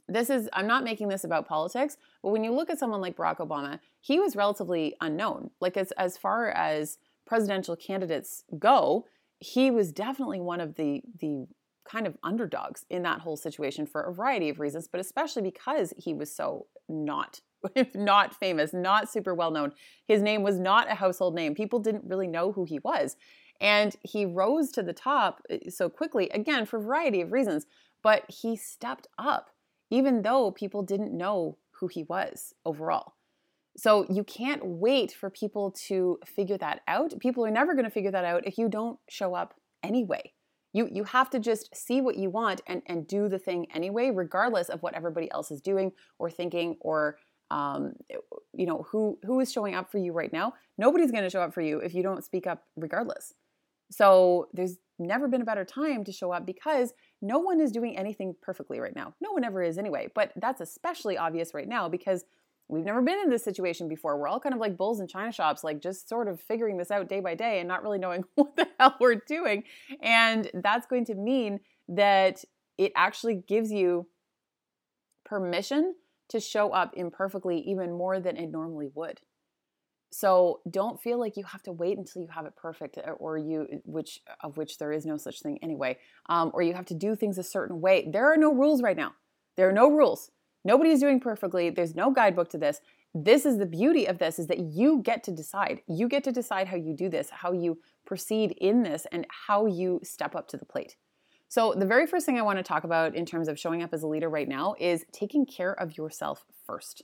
this 0.07 0.29
is 0.29 0.49
i'm 0.53 0.67
not 0.67 0.83
making 0.83 1.07
this 1.07 1.23
about 1.23 1.47
politics 1.47 1.97
but 2.21 2.29
when 2.29 2.43
you 2.43 2.51
look 2.51 2.69
at 2.69 2.79
someone 2.79 3.01
like 3.01 3.15
barack 3.17 3.37
obama 3.37 3.79
he 4.05 4.19
was 4.19 4.35
relatively 4.35 4.95
unknown. 5.01 5.49
Like 5.59 5.77
as, 5.77 5.91
as 5.93 6.15
far 6.15 6.49
as 6.49 6.99
presidential 7.25 7.75
candidates 7.75 8.43
go 8.59 9.05
he 9.39 9.71
was 9.71 9.91
definitely 9.91 10.39
one 10.39 10.61
of 10.61 10.75
the 10.75 11.01
the 11.19 11.47
kind 11.89 12.05
of 12.07 12.17
underdogs 12.23 12.85
in 12.89 13.03
that 13.03 13.21
whole 13.21 13.35
situation 13.35 13.85
for 13.85 14.01
a 14.01 14.13
variety 14.13 14.49
of 14.49 14.59
reasons 14.59 14.87
but 14.87 15.01
especially 15.01 15.41
because 15.41 15.93
he 15.97 16.13
was 16.13 16.33
so 16.33 16.67
not 16.87 17.41
not 17.95 18.35
famous 18.35 18.73
not 18.73 19.11
super 19.11 19.33
well 19.33 19.49
known. 19.49 19.71
His 20.07 20.21
name 20.21 20.43
was 20.43 20.59
not 20.59 20.91
a 20.91 20.95
household 20.95 21.33
name. 21.33 21.55
People 21.55 21.79
didn't 21.79 22.05
really 22.07 22.27
know 22.27 22.51
who 22.51 22.63
he 22.63 22.77
was. 22.79 23.17
And 23.59 23.95
he 24.03 24.25
rose 24.25 24.69
to 24.73 24.83
the 24.83 24.93
top 24.93 25.41
eh, 25.49 25.69
so 25.69 25.89
quickly 25.89 26.29
again 26.29 26.67
for 26.67 26.77
a 26.77 26.83
variety 26.83 27.21
of 27.21 27.31
reasons 27.31 27.65
but 28.03 28.23
he 28.29 28.55
stepped 28.55 29.07
up 29.17 29.49
even 29.89 30.21
though 30.21 30.51
people 30.51 30.83
didn't 30.83 31.15
know 31.15 31.57
who 31.79 31.87
he 31.87 32.03
was 32.03 32.53
overall. 32.65 33.13
So 33.77 34.05
you 34.09 34.23
can't 34.23 34.65
wait 34.65 35.11
for 35.11 35.29
people 35.29 35.71
to 35.87 36.17
figure 36.25 36.57
that 36.57 36.81
out. 36.87 37.13
People 37.19 37.45
are 37.45 37.51
never 37.51 37.73
going 37.73 37.83
to 37.83 37.91
figure 37.91 38.11
that 38.11 38.23
out 38.23 38.47
if 38.47 38.57
you 38.57 38.69
don't 38.69 38.97
show 39.09 39.35
up 39.35 39.55
anyway. 39.83 40.33
You, 40.71 40.89
you 40.91 41.03
have 41.05 41.29
to 41.31 41.39
just 41.39 41.75
see 41.75 42.01
what 42.01 42.17
you 42.17 42.29
want 42.29 42.61
and, 42.67 42.81
and 42.85 43.07
do 43.07 43.27
the 43.29 43.39
thing 43.39 43.67
anyway, 43.73 44.11
regardless 44.11 44.69
of 44.69 44.81
what 44.81 44.93
everybody 44.93 45.29
else 45.31 45.51
is 45.51 45.61
doing 45.61 45.91
or 46.19 46.29
thinking 46.29 46.77
or 46.81 47.17
um, 47.51 47.93
you 48.53 48.65
know 48.65 48.85
who 48.89 49.19
who 49.23 49.39
is 49.39 49.51
showing 49.51 49.75
up 49.75 49.91
for 49.91 49.99
you 49.99 50.13
right 50.13 50.33
now. 50.33 50.53
Nobody's 50.77 51.11
going 51.11 51.23
to 51.23 51.29
show 51.29 51.41
up 51.41 51.53
for 51.53 51.61
you 51.61 51.79
if 51.79 51.93
you 51.93 52.01
don't 52.01 52.23
speak 52.23 52.47
up 52.47 52.63
regardless. 52.75 53.33
So 53.91 54.49
there's 54.53 54.77
never 54.97 55.27
been 55.27 55.41
a 55.41 55.45
better 55.45 55.65
time 55.65 56.03
to 56.05 56.11
show 56.11 56.31
up 56.31 56.45
because 56.45 56.93
no 57.21 57.39
one 57.39 57.59
is 57.59 57.71
doing 57.71 57.97
anything 57.97 58.35
perfectly 58.41 58.79
right 58.79 58.95
now. 58.95 59.13
No 59.21 59.31
one 59.31 59.43
ever 59.43 59.63
is 59.63 59.77
anyway, 59.77 60.09
but 60.13 60.31
that's 60.35 60.61
especially 60.61 61.17
obvious 61.17 61.53
right 61.53 61.67
now 61.67 61.89
because 61.89 62.25
we've 62.67 62.83
never 62.83 63.01
been 63.01 63.19
in 63.19 63.29
this 63.29 63.43
situation 63.43 63.87
before. 63.87 64.17
We're 64.17 64.27
all 64.27 64.39
kind 64.39 64.53
of 64.53 64.61
like 64.61 64.77
bulls 64.77 64.99
in 64.99 65.07
china 65.07 65.31
shops, 65.31 65.63
like 65.63 65.81
just 65.81 66.09
sort 66.09 66.27
of 66.27 66.39
figuring 66.39 66.77
this 66.77 66.91
out 66.91 67.07
day 67.07 67.19
by 67.19 67.35
day 67.35 67.59
and 67.59 67.67
not 67.67 67.83
really 67.83 67.99
knowing 67.99 68.23
what 68.35 68.55
the 68.55 68.67
hell 68.79 68.95
we're 68.99 69.15
doing. 69.15 69.63
And 70.01 70.49
that's 70.53 70.87
going 70.87 71.05
to 71.05 71.15
mean 71.15 71.59
that 71.89 72.43
it 72.77 72.91
actually 72.95 73.35
gives 73.47 73.71
you 73.71 74.07
permission 75.23 75.95
to 76.29 76.39
show 76.39 76.71
up 76.71 76.93
imperfectly 76.95 77.59
even 77.59 77.91
more 77.91 78.19
than 78.19 78.37
it 78.37 78.51
normally 78.51 78.89
would. 78.93 79.21
So 80.17 80.61
don't 80.71 80.97
feel 80.97 81.19
like 81.19 81.35
you 81.35 81.43
have 81.43 81.61
to 81.63 81.73
wait 81.73 81.97
until 81.97 82.21
you 82.21 82.29
have 82.29 82.45
it 82.45 82.55
perfect, 82.55 82.97
uh, 82.97 83.11
or 83.19 83.37
you, 83.37 83.67
which 83.83 84.21
of 84.41 84.55
which 84.55 84.77
there 84.77 84.93
is 84.93 85.05
no 85.05 85.17
such 85.17 85.41
thing 85.41 85.59
anyway, 85.61 85.97
um, 86.29 86.51
or 86.53 86.61
you 86.61 86.73
have 86.73 86.85
to 86.85 86.93
do 86.93 87.17
things 87.17 87.37
a 87.37 87.43
certain 87.43 87.81
way. 87.81 88.09
There 88.09 88.31
are 88.31 88.37
no 88.37 88.53
rules 88.53 88.81
right 88.81 88.95
now. 88.95 89.11
There 89.57 89.67
are 89.67 89.73
no 89.73 89.91
rules. 89.91 90.31
Nobody's 90.63 91.01
doing 91.01 91.19
perfectly. 91.19 91.69
There's 91.69 91.95
no 91.95 92.11
guidebook 92.11 92.49
to 92.51 92.57
this. 92.57 92.79
This 93.13 93.45
is 93.45 93.57
the 93.57 93.65
beauty 93.65 94.05
of 94.05 94.17
this: 94.17 94.39
is 94.39 94.47
that 94.47 94.59
you 94.59 95.01
get 95.03 95.21
to 95.25 95.31
decide. 95.31 95.81
You 95.85 96.07
get 96.07 96.23
to 96.23 96.31
decide 96.31 96.69
how 96.69 96.77
you 96.77 96.95
do 96.95 97.09
this, 97.09 97.29
how 97.29 97.51
you 97.51 97.79
proceed 98.05 98.51
in 98.61 98.83
this, 98.83 99.05
and 99.11 99.27
how 99.47 99.65
you 99.65 99.99
step 100.01 100.33
up 100.33 100.47
to 100.47 100.55
the 100.55 100.65
plate. 100.65 100.95
So, 101.49 101.73
the 101.73 101.85
very 101.85 102.07
first 102.07 102.25
thing 102.25 102.39
I 102.39 102.41
want 102.41 102.57
to 102.57 102.63
talk 102.63 102.85
about 102.85 103.17
in 103.17 103.25
terms 103.25 103.49
of 103.49 103.59
showing 103.59 103.83
up 103.83 103.93
as 103.93 104.03
a 104.03 104.07
leader 104.07 104.29
right 104.29 104.47
now 104.47 104.75
is 104.79 105.03
taking 105.11 105.45
care 105.45 105.73
of 105.73 105.97
yourself 105.97 106.45
first. 106.65 107.03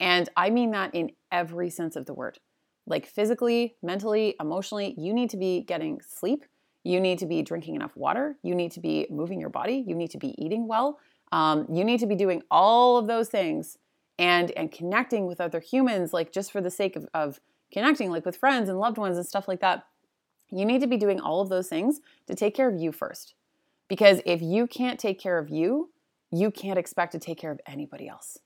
And 0.00 0.28
I 0.38 0.48
mean 0.48 0.70
that 0.70 0.94
in 0.94 1.10
every 1.30 1.68
sense 1.68 1.96
of 1.96 2.06
the 2.06 2.14
word. 2.14 2.38
Like 2.86 3.06
physically, 3.06 3.76
mentally, 3.82 4.36
emotionally, 4.40 4.94
you 4.96 5.12
need 5.12 5.30
to 5.30 5.36
be 5.36 5.62
getting 5.62 6.00
sleep. 6.00 6.44
You 6.84 7.00
need 7.00 7.18
to 7.18 7.26
be 7.26 7.42
drinking 7.42 7.74
enough 7.74 7.96
water. 7.96 8.36
You 8.42 8.54
need 8.54 8.70
to 8.72 8.80
be 8.80 9.06
moving 9.10 9.40
your 9.40 9.50
body. 9.50 9.84
You 9.86 9.94
need 9.94 10.10
to 10.12 10.18
be 10.18 10.34
eating 10.42 10.68
well. 10.68 10.98
Um, 11.32 11.66
you 11.72 11.84
need 11.84 11.98
to 12.00 12.06
be 12.06 12.14
doing 12.14 12.42
all 12.50 12.96
of 12.96 13.08
those 13.08 13.28
things 13.28 13.78
and 14.18 14.50
and 14.52 14.70
connecting 14.70 15.26
with 15.26 15.40
other 15.40 15.60
humans, 15.60 16.12
like 16.12 16.32
just 16.32 16.52
for 16.52 16.60
the 16.60 16.70
sake 16.70 16.96
of, 16.96 17.06
of 17.12 17.40
connecting, 17.72 18.10
like 18.10 18.24
with 18.24 18.36
friends 18.36 18.68
and 18.68 18.78
loved 18.78 18.98
ones 18.98 19.16
and 19.16 19.26
stuff 19.26 19.48
like 19.48 19.60
that. 19.60 19.86
You 20.50 20.64
need 20.64 20.80
to 20.80 20.86
be 20.86 20.96
doing 20.96 21.20
all 21.20 21.40
of 21.40 21.48
those 21.48 21.68
things 21.68 22.00
to 22.28 22.34
take 22.34 22.54
care 22.54 22.68
of 22.68 22.80
you 22.80 22.92
first. 22.92 23.34
Because 23.88 24.20
if 24.24 24.40
you 24.42 24.66
can't 24.66 24.98
take 24.98 25.20
care 25.20 25.38
of 25.38 25.50
you, 25.50 25.90
you 26.30 26.50
can't 26.50 26.78
expect 26.78 27.12
to 27.12 27.18
take 27.18 27.38
care 27.38 27.50
of 27.50 27.60
anybody 27.66 28.08
else. 28.08 28.38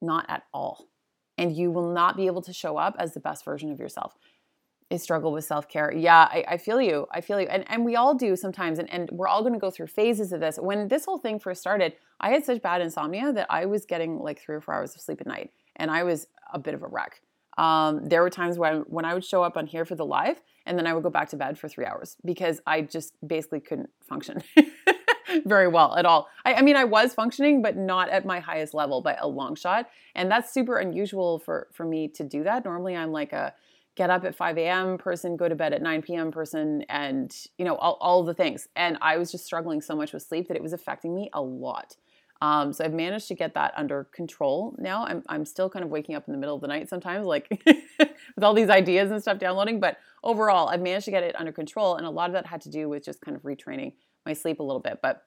Not 0.00 0.26
at 0.28 0.44
all. 0.52 0.88
And 1.38 1.56
you 1.56 1.70
will 1.70 1.92
not 1.92 2.16
be 2.16 2.26
able 2.26 2.42
to 2.42 2.52
show 2.52 2.76
up 2.76 2.94
as 2.98 3.14
the 3.14 3.20
best 3.20 3.44
version 3.44 3.70
of 3.72 3.78
yourself. 3.78 4.16
I 4.90 4.96
struggle 4.96 5.32
with 5.32 5.44
self 5.44 5.68
care. 5.68 5.92
Yeah, 5.92 6.28
I, 6.30 6.44
I, 6.46 6.56
feel 6.58 6.80
you. 6.80 7.06
I 7.10 7.22
feel 7.22 7.40
you. 7.40 7.46
And, 7.48 7.64
and 7.68 7.84
we 7.84 7.96
all 7.96 8.14
do 8.14 8.36
sometimes. 8.36 8.78
And, 8.78 8.92
and 8.92 9.10
we're 9.10 9.28
all 9.28 9.40
going 9.40 9.54
to 9.54 9.58
go 9.58 9.70
through 9.70 9.86
phases 9.86 10.32
of 10.32 10.40
this. 10.40 10.58
When 10.60 10.88
this 10.88 11.06
whole 11.06 11.18
thing 11.18 11.38
first 11.38 11.62
started, 11.62 11.94
I 12.20 12.30
had 12.30 12.44
such 12.44 12.60
bad 12.60 12.82
insomnia 12.82 13.32
that 13.32 13.46
I 13.48 13.64
was 13.64 13.86
getting 13.86 14.18
like 14.18 14.38
three 14.38 14.54
or 14.54 14.60
four 14.60 14.74
hours 14.74 14.94
of 14.94 15.00
sleep 15.00 15.20
at 15.22 15.26
night. 15.26 15.50
And 15.76 15.90
I 15.90 16.02
was 16.02 16.26
a 16.52 16.58
bit 16.58 16.74
of 16.74 16.82
a 16.82 16.86
wreck. 16.86 17.22
Um, 17.56 18.04
there 18.04 18.22
were 18.22 18.30
times 18.30 18.58
when, 18.58 18.80
when 18.82 19.04
I 19.04 19.14
would 19.14 19.24
show 19.24 19.42
up 19.42 19.56
on 19.56 19.66
here 19.66 19.84
for 19.84 19.94
the 19.94 20.06
live 20.06 20.40
and 20.66 20.78
then 20.78 20.86
I 20.86 20.94
would 20.94 21.02
go 21.02 21.10
back 21.10 21.28
to 21.30 21.36
bed 21.36 21.58
for 21.58 21.68
three 21.68 21.84
hours 21.84 22.16
because 22.24 22.60
I 22.66 22.82
just 22.82 23.14
basically 23.26 23.60
couldn't 23.60 23.90
function 24.00 24.42
very 25.44 25.68
well 25.68 25.96
at 25.96 26.06
all. 26.06 26.28
I, 26.44 26.54
I, 26.54 26.62
mean, 26.62 26.76
I 26.76 26.84
was 26.84 27.14
functioning, 27.14 27.62
but 27.62 27.76
not 27.76 28.08
at 28.08 28.24
my 28.24 28.40
highest 28.40 28.74
level 28.74 29.00
by 29.00 29.14
a 29.14 29.26
long 29.26 29.54
shot. 29.54 29.88
And 30.14 30.30
that's 30.30 30.52
super 30.52 30.78
unusual 30.78 31.38
for, 31.38 31.68
for 31.72 31.84
me 31.84 32.08
to 32.08 32.24
do 32.24 32.44
that. 32.44 32.64
Normally, 32.64 32.96
I'm 32.96 33.12
like 33.12 33.32
a 33.32 33.54
get 33.94 34.10
up 34.10 34.24
at 34.24 34.34
5 34.34 34.58
a.m. 34.58 34.98
person, 34.98 35.36
go 35.36 35.48
to 35.48 35.54
bed 35.54 35.72
at 35.72 35.82
9 35.82 36.02
p.m. 36.02 36.30
person, 36.30 36.82
and 36.88 37.34
you 37.58 37.64
know, 37.64 37.76
all, 37.76 37.98
all 38.00 38.24
the 38.24 38.34
things. 38.34 38.68
And 38.74 38.96
I 39.02 39.18
was 39.18 39.30
just 39.30 39.44
struggling 39.44 39.80
so 39.82 39.94
much 39.94 40.12
with 40.12 40.22
sleep 40.22 40.48
that 40.48 40.56
it 40.56 40.62
was 40.62 40.72
affecting 40.72 41.14
me 41.14 41.28
a 41.32 41.42
lot. 41.42 41.96
Um, 42.42 42.72
so 42.72 42.84
I've 42.84 42.92
managed 42.92 43.28
to 43.28 43.36
get 43.36 43.54
that 43.54 43.72
under 43.76 44.02
control 44.10 44.74
now. 44.76 45.06
I'm, 45.06 45.22
I'm 45.28 45.44
still 45.44 45.70
kind 45.70 45.84
of 45.84 45.92
waking 45.92 46.16
up 46.16 46.26
in 46.26 46.32
the 46.32 46.38
middle 46.38 46.56
of 46.56 46.60
the 46.60 46.66
night 46.66 46.88
sometimes, 46.88 47.24
like 47.24 47.48
with 47.98 48.42
all 48.42 48.52
these 48.52 48.68
ideas 48.68 49.12
and 49.12 49.22
stuff 49.22 49.38
downloading. 49.38 49.78
But 49.78 49.98
overall, 50.24 50.68
I've 50.68 50.80
managed 50.80 51.04
to 51.04 51.12
get 51.12 51.22
it 51.22 51.38
under 51.38 51.52
control. 51.52 51.94
And 51.94 52.04
a 52.04 52.10
lot 52.10 52.28
of 52.28 52.32
that 52.32 52.44
had 52.44 52.60
to 52.62 52.68
do 52.68 52.88
with 52.88 53.04
just 53.04 53.20
kind 53.20 53.36
of 53.36 53.44
retraining 53.44 53.92
my 54.26 54.32
sleep 54.32 54.58
a 54.58 54.62
little 54.64 54.80
bit. 54.80 54.98
But 55.00 55.24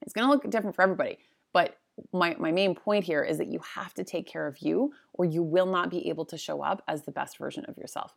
it's 0.00 0.14
going 0.14 0.26
to 0.26 0.32
look 0.32 0.50
different 0.50 0.74
for 0.74 0.80
everybody. 0.80 1.18
But 1.52 1.76
my, 2.14 2.34
my 2.38 2.50
main 2.50 2.74
point 2.74 3.04
here 3.04 3.22
is 3.22 3.36
that 3.36 3.48
you 3.48 3.60
have 3.74 3.92
to 3.94 4.02
take 4.02 4.26
care 4.26 4.46
of 4.46 4.56
you 4.60 4.94
or 5.12 5.26
you 5.26 5.42
will 5.42 5.66
not 5.66 5.90
be 5.90 6.08
able 6.08 6.24
to 6.24 6.38
show 6.38 6.62
up 6.62 6.82
as 6.88 7.02
the 7.02 7.12
best 7.12 7.36
version 7.36 7.66
of 7.66 7.76
yourself. 7.76 8.14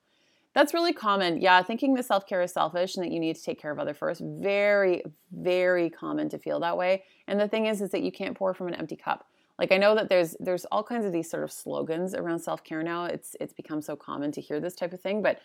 That's 0.58 0.74
really 0.74 0.92
common. 0.92 1.40
Yeah, 1.40 1.62
thinking 1.62 1.94
that 1.94 2.06
self 2.06 2.26
care 2.26 2.42
is 2.42 2.52
selfish 2.52 2.96
and 2.96 3.06
that 3.06 3.12
you 3.12 3.20
need 3.20 3.36
to 3.36 3.44
take 3.44 3.62
care 3.62 3.70
of 3.70 3.78
other 3.78 3.94
first. 3.94 4.24
Very, 4.26 5.04
very 5.32 5.88
common 5.88 6.30
to 6.30 6.40
feel 6.40 6.60
that 6.62 6.76
way. 6.76 7.04
And 7.28 7.40
the 7.40 7.48
thing 7.48 7.68
is, 7.68 7.80
is 7.80 7.92
that 7.92 8.02
you 8.02 8.12
can't 8.12 8.36
pour 8.36 8.56
from 8.56 8.68
an 8.68 8.74
empty 8.74 8.96
cup. 8.96 9.28
Like 9.60 9.72
I 9.72 9.78
know 9.78 9.94
that 9.94 10.10
there's 10.10 10.36
there's 10.40 10.66
all 10.66 10.82
kinds 10.82 11.06
of 11.06 11.12
these 11.12 11.30
sort 11.30 11.44
of 11.44 11.52
slogans 11.52 12.16
around 12.16 12.40
self 12.40 12.64
care 12.64 12.82
now. 12.82 13.06
It's 13.06 13.36
it's 13.40 13.54
become 13.54 13.84
so 13.84 13.96
common 13.96 14.32
to 14.32 14.42
hear 14.42 14.60
this 14.60 14.74
type 14.74 14.94
of 14.94 15.00
thing, 15.00 15.22
but 15.22 15.40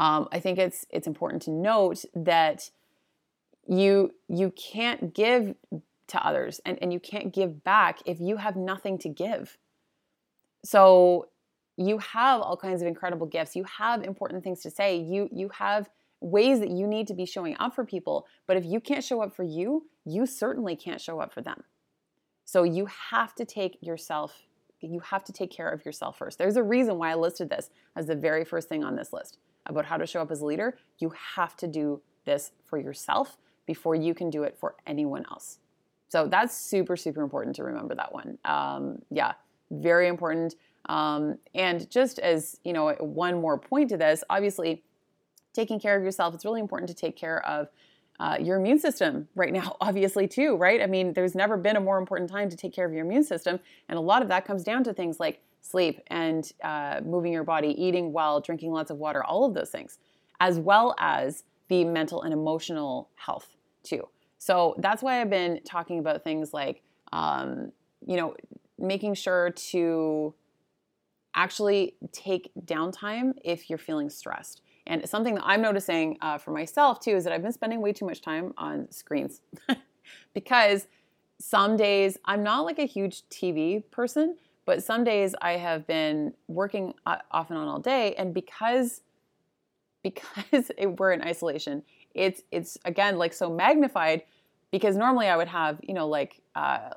um, 0.00 0.26
I 0.32 0.40
think 0.40 0.58
it's 0.58 0.84
it's 0.90 1.06
important 1.06 1.42
to 1.42 1.52
note 1.52 2.04
that 2.16 2.68
you 3.68 4.14
you 4.26 4.50
can't 4.50 5.14
give 5.14 5.54
to 6.08 6.26
others 6.26 6.60
and, 6.66 6.76
and 6.82 6.92
you 6.92 6.98
can't 6.98 7.32
give 7.32 7.62
back 7.62 8.00
if 8.04 8.18
you 8.18 8.38
have 8.38 8.56
nothing 8.56 8.98
to 8.98 9.08
give. 9.08 9.58
So 10.64 11.28
you 11.76 11.98
have 11.98 12.40
all 12.40 12.56
kinds 12.56 12.80
of 12.80 12.88
incredible 12.88 13.26
gifts. 13.26 13.54
You 13.54 13.64
have 13.64 14.02
important 14.02 14.42
things 14.42 14.60
to 14.62 14.70
say. 14.70 14.96
You 14.96 15.28
you 15.32 15.48
have 15.50 15.88
ways 16.20 16.60
that 16.60 16.70
you 16.70 16.86
need 16.86 17.06
to 17.06 17.14
be 17.14 17.26
showing 17.26 17.54
up 17.60 17.74
for 17.74 17.84
people 17.84 18.26
but 18.46 18.56
if 18.56 18.64
you 18.64 18.80
can't 18.80 19.04
show 19.04 19.22
up 19.22 19.36
for 19.36 19.42
you 19.42 19.86
you 20.06 20.24
certainly 20.24 20.74
can't 20.74 21.00
show 21.00 21.20
up 21.20 21.32
for 21.32 21.42
them. 21.42 21.62
So 22.46 22.62
you 22.62 22.86
have 23.10 23.34
to 23.34 23.44
take 23.44 23.76
yourself 23.82 24.42
you 24.80 25.00
have 25.00 25.24
to 25.24 25.32
take 25.32 25.50
care 25.50 25.68
of 25.68 25.84
yourself 25.84 26.18
first. 26.18 26.38
There's 26.38 26.56
a 26.56 26.62
reason 26.62 26.98
why 26.98 27.10
i 27.10 27.14
listed 27.14 27.50
this 27.50 27.70
as 27.96 28.06
the 28.06 28.14
very 28.14 28.44
first 28.44 28.68
thing 28.68 28.84
on 28.84 28.96
this 28.96 29.12
list. 29.12 29.38
About 29.66 29.86
how 29.86 29.96
to 29.96 30.06
show 30.06 30.22
up 30.22 30.30
as 30.30 30.40
a 30.40 30.46
leader 30.46 30.78
you 30.98 31.12
have 31.34 31.56
to 31.56 31.66
do 31.66 32.00
this 32.24 32.52
for 32.64 32.78
yourself 32.78 33.36
before 33.66 33.94
you 33.94 34.14
can 34.14 34.30
do 34.30 34.44
it 34.44 34.56
for 34.58 34.76
anyone 34.86 35.24
else. 35.30 35.58
So 36.08 36.28
that's 36.28 36.56
super 36.56 36.96
super 36.96 37.22
important 37.22 37.56
to 37.56 37.64
remember 37.64 37.94
that 37.94 38.12
one. 38.12 38.38
Um, 38.46 39.02
yeah 39.10 39.34
very 39.70 40.08
important 40.08 40.54
um, 40.86 41.38
and 41.54 41.88
just 41.90 42.18
as 42.18 42.58
you 42.64 42.72
know, 42.72 42.92
one 43.00 43.40
more 43.40 43.58
point 43.58 43.90
to 43.90 43.96
this, 43.96 44.22
obviously, 44.30 44.82
taking 45.52 45.80
care 45.80 45.96
of 45.96 46.02
yourself, 46.02 46.34
it's 46.34 46.44
really 46.44 46.60
important 46.60 46.88
to 46.88 46.94
take 46.94 47.16
care 47.16 47.44
of 47.46 47.68
uh, 48.18 48.36
your 48.40 48.58
immune 48.58 48.78
system 48.78 49.28
right 49.34 49.52
now, 49.52 49.76
obviously, 49.80 50.28
too, 50.28 50.56
right? 50.56 50.80
I 50.80 50.86
mean, 50.86 51.12
there's 51.12 51.34
never 51.34 51.56
been 51.56 51.76
a 51.76 51.80
more 51.80 51.98
important 51.98 52.30
time 52.30 52.48
to 52.50 52.56
take 52.56 52.72
care 52.72 52.86
of 52.86 52.92
your 52.92 53.04
immune 53.04 53.24
system. 53.24 53.58
And 53.88 53.98
a 53.98 54.02
lot 54.02 54.22
of 54.22 54.28
that 54.28 54.44
comes 54.44 54.64
down 54.64 54.84
to 54.84 54.94
things 54.94 55.20
like 55.20 55.42
sleep 55.60 56.00
and 56.08 56.50
uh, 56.62 57.00
moving 57.04 57.32
your 57.32 57.44
body, 57.44 57.68
eating 57.82 58.12
well, 58.12 58.40
drinking 58.40 58.72
lots 58.72 58.90
of 58.90 58.98
water, 58.98 59.24
all 59.24 59.44
of 59.44 59.54
those 59.54 59.70
things, 59.70 59.98
as 60.40 60.58
well 60.58 60.94
as 60.98 61.44
the 61.68 61.84
mental 61.84 62.22
and 62.22 62.32
emotional 62.32 63.08
health, 63.16 63.56
too. 63.82 64.08
So 64.38 64.76
that's 64.78 65.02
why 65.02 65.20
I've 65.20 65.30
been 65.30 65.60
talking 65.64 65.98
about 65.98 66.22
things 66.22 66.54
like, 66.54 66.82
um, 67.12 67.72
you 68.06 68.16
know, 68.16 68.36
making 68.78 69.14
sure 69.14 69.50
to 69.50 70.34
actually 71.36 71.94
take 72.12 72.50
downtime 72.64 73.34
if 73.44 73.70
you're 73.70 73.78
feeling 73.78 74.10
stressed. 74.10 74.62
And 74.86 75.08
something 75.08 75.34
that 75.34 75.44
I'm 75.44 75.62
noticing 75.62 76.16
uh, 76.20 76.38
for 76.38 76.50
myself 76.52 77.00
too 77.00 77.12
is 77.12 77.24
that 77.24 77.32
I've 77.32 77.42
been 77.42 77.52
spending 77.52 77.80
way 77.80 77.92
too 77.92 78.06
much 78.06 78.22
time 78.22 78.54
on 78.56 78.90
screens 78.90 79.40
because 80.34 80.86
some 81.38 81.76
days 81.76 82.16
I'm 82.24 82.42
not 82.42 82.64
like 82.64 82.78
a 82.78 82.86
huge 82.86 83.22
TV 83.28 83.82
person, 83.90 84.36
but 84.64 84.82
some 84.82 85.04
days 85.04 85.34
I 85.42 85.52
have 85.52 85.86
been 85.86 86.32
working 86.48 86.94
uh, 87.04 87.18
off 87.30 87.50
and 87.50 87.58
on 87.58 87.68
all 87.68 87.78
day, 87.78 88.14
and 88.14 88.32
because 88.32 89.02
because 90.02 90.70
it, 90.78 90.98
we're 90.98 91.12
in 91.12 91.22
isolation, 91.22 91.82
it's 92.14 92.42
it's 92.50 92.78
again 92.84 93.18
like 93.18 93.32
so 93.32 93.50
magnified 93.50 94.22
because 94.70 94.96
normally 94.96 95.28
I 95.28 95.36
would 95.36 95.48
have 95.48 95.78
you 95.82 95.94
know 95.94 96.08
like 96.08 96.40
uh, 96.54 96.90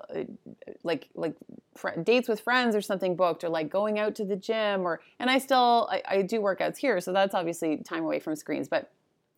like 0.84 1.10
like 1.16 1.36
fr- 1.76 2.00
dates 2.02 2.28
with 2.28 2.40
friends 2.42 2.76
or 2.76 2.82
something 2.82 3.16
booked 3.16 3.44
or 3.44 3.50
like 3.50 3.70
going 3.70 4.00
out 4.00 4.16
to 4.16 4.26
the 4.26 4.36
gym 4.36 4.82
or 4.82 5.02
and 5.20 5.30
I 5.30 5.40
still 5.40 5.88
I, 5.92 6.02
I 6.08 6.22
do 6.22 6.40
workouts 6.40 6.78
here 6.78 7.00
so 7.02 7.14
that's 7.14 7.36
obviously 7.36 7.78
time 7.78 8.04
away 8.04 8.20
from 8.20 8.36
screens 8.36 8.68
but 8.68 8.92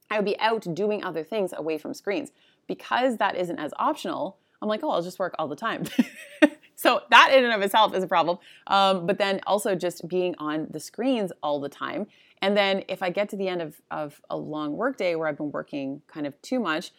I 0.09 0.17
would 0.17 0.25
be 0.25 0.39
out 0.39 0.67
doing 0.73 1.03
other 1.03 1.23
things 1.23 1.53
away 1.55 1.77
from 1.77 1.93
screens. 1.93 2.31
Because 2.67 3.17
that 3.17 3.35
isn't 3.35 3.59
as 3.59 3.73
optional 3.77 4.38
I'm 4.61 4.69
like 4.69 4.83
oh 4.83 4.91
I'll 4.91 5.01
just 5.01 5.19
work 5.19 5.35
all 5.39 5.47
the 5.47 5.55
time. 5.55 5.83
So 6.81 7.03
that 7.11 7.31
in 7.31 7.43
and 7.43 7.53
of 7.53 7.61
itself 7.61 7.93
is 7.93 8.03
a 8.03 8.07
problem 8.07 8.39
um, 8.65 9.05
but 9.05 9.19
then 9.19 9.39
also 9.45 9.75
just 9.75 10.07
being 10.07 10.33
on 10.39 10.65
the 10.71 10.79
screens 10.79 11.31
all 11.43 11.59
the 11.59 11.69
time. 11.69 12.07
And 12.41 12.57
then 12.57 12.83
if 12.88 13.03
I 13.03 13.11
get 13.11 13.29
to 13.29 13.35
the 13.35 13.47
end 13.47 13.61
of, 13.61 13.79
of 13.91 14.19
a 14.31 14.35
long 14.35 14.75
work 14.75 14.97
day 14.97 15.15
where 15.15 15.27
I've 15.27 15.38
been 15.38 15.51
working 15.51 16.01
kind 16.07 16.25
of 16.25 16.41
too 16.41 16.59
much 16.59 16.91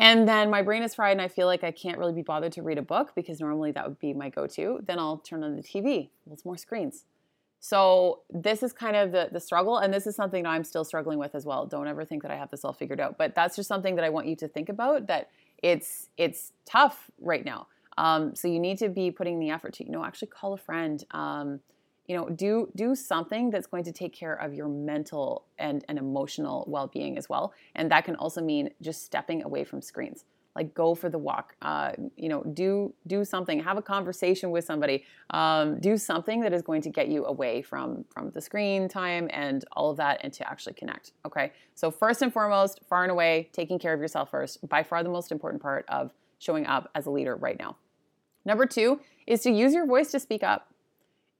and 0.00 0.26
then 0.26 0.48
my 0.48 0.62
brain 0.62 0.82
is 0.82 0.94
fried 0.94 1.12
and 1.12 1.20
I 1.20 1.28
feel 1.28 1.46
like 1.46 1.62
I 1.62 1.70
can't 1.70 1.98
really 1.98 2.14
be 2.14 2.22
bothered 2.22 2.52
to 2.52 2.62
read 2.62 2.78
a 2.78 2.82
book 2.82 3.12
because 3.14 3.38
normally 3.38 3.70
that 3.72 3.86
would 3.86 3.98
be 3.98 4.14
my 4.14 4.30
go 4.30 4.46
to. 4.46 4.80
Then 4.86 4.98
I'll 4.98 5.18
turn 5.18 5.44
on 5.44 5.56
the 5.56 5.62
TV. 5.62 6.08
It's 6.32 6.44
more 6.44 6.56
screens. 6.56 7.04
So 7.60 8.20
this 8.30 8.62
is 8.62 8.72
kind 8.72 8.96
of 8.96 9.12
the, 9.12 9.28
the 9.30 9.40
struggle, 9.40 9.76
and 9.76 9.92
this 9.92 10.06
is 10.06 10.16
something 10.16 10.46
I'm 10.46 10.64
still 10.64 10.84
struggling 10.84 11.18
with 11.18 11.34
as 11.34 11.44
well. 11.44 11.66
Don't 11.66 11.86
ever 11.86 12.06
think 12.06 12.22
that 12.22 12.30
I 12.30 12.36
have 12.36 12.50
this 12.50 12.64
all 12.64 12.72
figured 12.72 12.98
out, 12.98 13.18
but 13.18 13.34
that's 13.34 13.54
just 13.54 13.68
something 13.68 13.96
that 13.96 14.04
I 14.04 14.08
want 14.08 14.26
you 14.26 14.36
to 14.36 14.48
think 14.48 14.70
about. 14.70 15.06
That 15.08 15.28
it's 15.62 16.08
it's 16.16 16.52
tough 16.64 17.10
right 17.20 17.44
now. 17.44 17.66
Um, 17.98 18.34
so 18.34 18.48
you 18.48 18.58
need 18.58 18.78
to 18.78 18.88
be 18.88 19.10
putting 19.10 19.38
the 19.38 19.50
effort 19.50 19.74
to 19.74 19.84
you 19.84 19.90
know 19.90 20.02
actually 20.02 20.28
call 20.28 20.54
a 20.54 20.56
friend. 20.56 21.04
Um, 21.10 21.60
you 22.10 22.16
know 22.16 22.28
do 22.28 22.68
do 22.74 22.96
something 22.96 23.50
that's 23.50 23.68
going 23.68 23.84
to 23.84 23.92
take 23.92 24.12
care 24.12 24.34
of 24.34 24.52
your 24.52 24.66
mental 24.66 25.44
and, 25.60 25.84
and 25.88 25.96
emotional 25.96 26.64
well-being 26.66 27.16
as 27.16 27.28
well. 27.28 27.52
And 27.76 27.88
that 27.92 28.04
can 28.04 28.16
also 28.16 28.42
mean 28.42 28.70
just 28.82 29.04
stepping 29.04 29.44
away 29.44 29.62
from 29.62 29.80
screens. 29.80 30.24
Like 30.56 30.74
go 30.74 30.96
for 30.96 31.08
the 31.08 31.18
walk. 31.18 31.54
Uh, 31.62 31.92
you 32.16 32.28
know 32.28 32.42
do 32.42 32.92
do 33.06 33.24
something. 33.24 33.62
Have 33.62 33.78
a 33.78 33.82
conversation 33.82 34.50
with 34.50 34.64
somebody. 34.64 35.04
Um, 35.30 35.78
do 35.78 35.96
something 35.96 36.40
that 36.40 36.52
is 36.52 36.62
going 36.62 36.82
to 36.82 36.90
get 36.90 37.06
you 37.06 37.26
away 37.26 37.62
from 37.62 38.04
from 38.12 38.32
the 38.32 38.40
screen 38.40 38.88
time 38.88 39.30
and 39.32 39.64
all 39.70 39.92
of 39.92 39.96
that 39.98 40.18
and 40.24 40.32
to 40.32 40.50
actually 40.50 40.74
connect 40.74 41.12
okay? 41.24 41.52
So 41.76 41.92
first 41.92 42.22
and 42.22 42.32
foremost 42.32 42.80
far 42.88 43.04
and 43.04 43.12
away 43.12 43.50
taking 43.52 43.78
care 43.78 43.94
of 43.94 44.00
yourself 44.00 44.32
first 44.32 44.68
by 44.68 44.82
far 44.82 45.04
the 45.04 45.10
most 45.10 45.30
important 45.30 45.62
part 45.62 45.84
of 45.88 46.12
showing 46.40 46.66
up 46.66 46.90
as 46.96 47.06
a 47.06 47.10
leader 47.10 47.36
right 47.36 47.56
now. 47.56 47.76
Number 48.44 48.66
two 48.66 48.98
is 49.28 49.42
to 49.42 49.50
use 49.52 49.72
your 49.72 49.86
voice 49.86 50.10
to 50.10 50.18
speak 50.18 50.42
up 50.42 50.69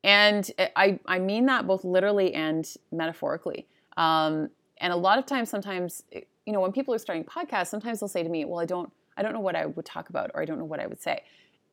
and 0.03 0.51
I, 0.77 0.99
I 1.07 1.19
mean 1.19 1.47
that 1.47 1.67
both 1.67 1.85
literally 1.85 2.35
and 2.35 2.67
metaphorically. 2.91 3.67
Um, 3.97 4.51
and 4.79 4.93
a 4.93 4.97
lot 4.97 5.19
of 5.19 5.27
times, 5.27 5.51
sometimes, 5.51 6.03
you 6.13 6.53
know, 6.53 6.61
when 6.61 6.73
people 6.73 6.95
are 6.95 6.99
starting 6.99 7.25
podcasts, 7.25 7.69
sometimes 7.69 8.01
they'll 8.01 8.09
say 8.09 8.23
to 8.23 8.29
me, 8.29 8.45
well, 8.45 8.61
I 8.61 8.65
don't, 8.65 8.91
I 9.17 9.23
don't 9.23 9.35
know 9.35 9.41
what 9.41 9.57
I 9.57 9.67
would 9.67 9.85
talk 9.85 10.09
about 10.09 10.31
or 10.35 10.41
I 10.41 10.47
don't 10.47 10.59
know 10.59 10.65
what 10.65 10.81
I 10.81 10.87
would 10.87 11.03
say. 11.03 11.23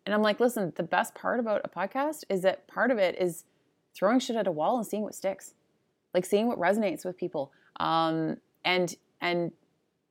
And 0.05 0.13
I'm 0.13 0.21
like, 0.21 0.39
listen, 0.39 0.73
the 0.75 0.83
best 0.83 1.15
part 1.15 1.39
about 1.39 1.61
a 1.63 1.69
podcast 1.69 2.23
is 2.29 2.41
that 2.41 2.67
part 2.67 2.91
of 2.91 2.97
it 2.97 3.19
is 3.19 3.45
throwing 3.93 4.19
shit 4.19 4.35
at 4.35 4.47
a 4.47 4.51
wall 4.51 4.77
and 4.77 4.85
seeing 4.85 5.03
what 5.03 5.15
sticks, 5.15 5.53
like 6.13 6.25
seeing 6.25 6.47
what 6.47 6.57
resonates 6.59 7.05
with 7.05 7.17
people, 7.17 7.51
um, 7.79 8.37
and 8.63 8.95
and 9.21 9.51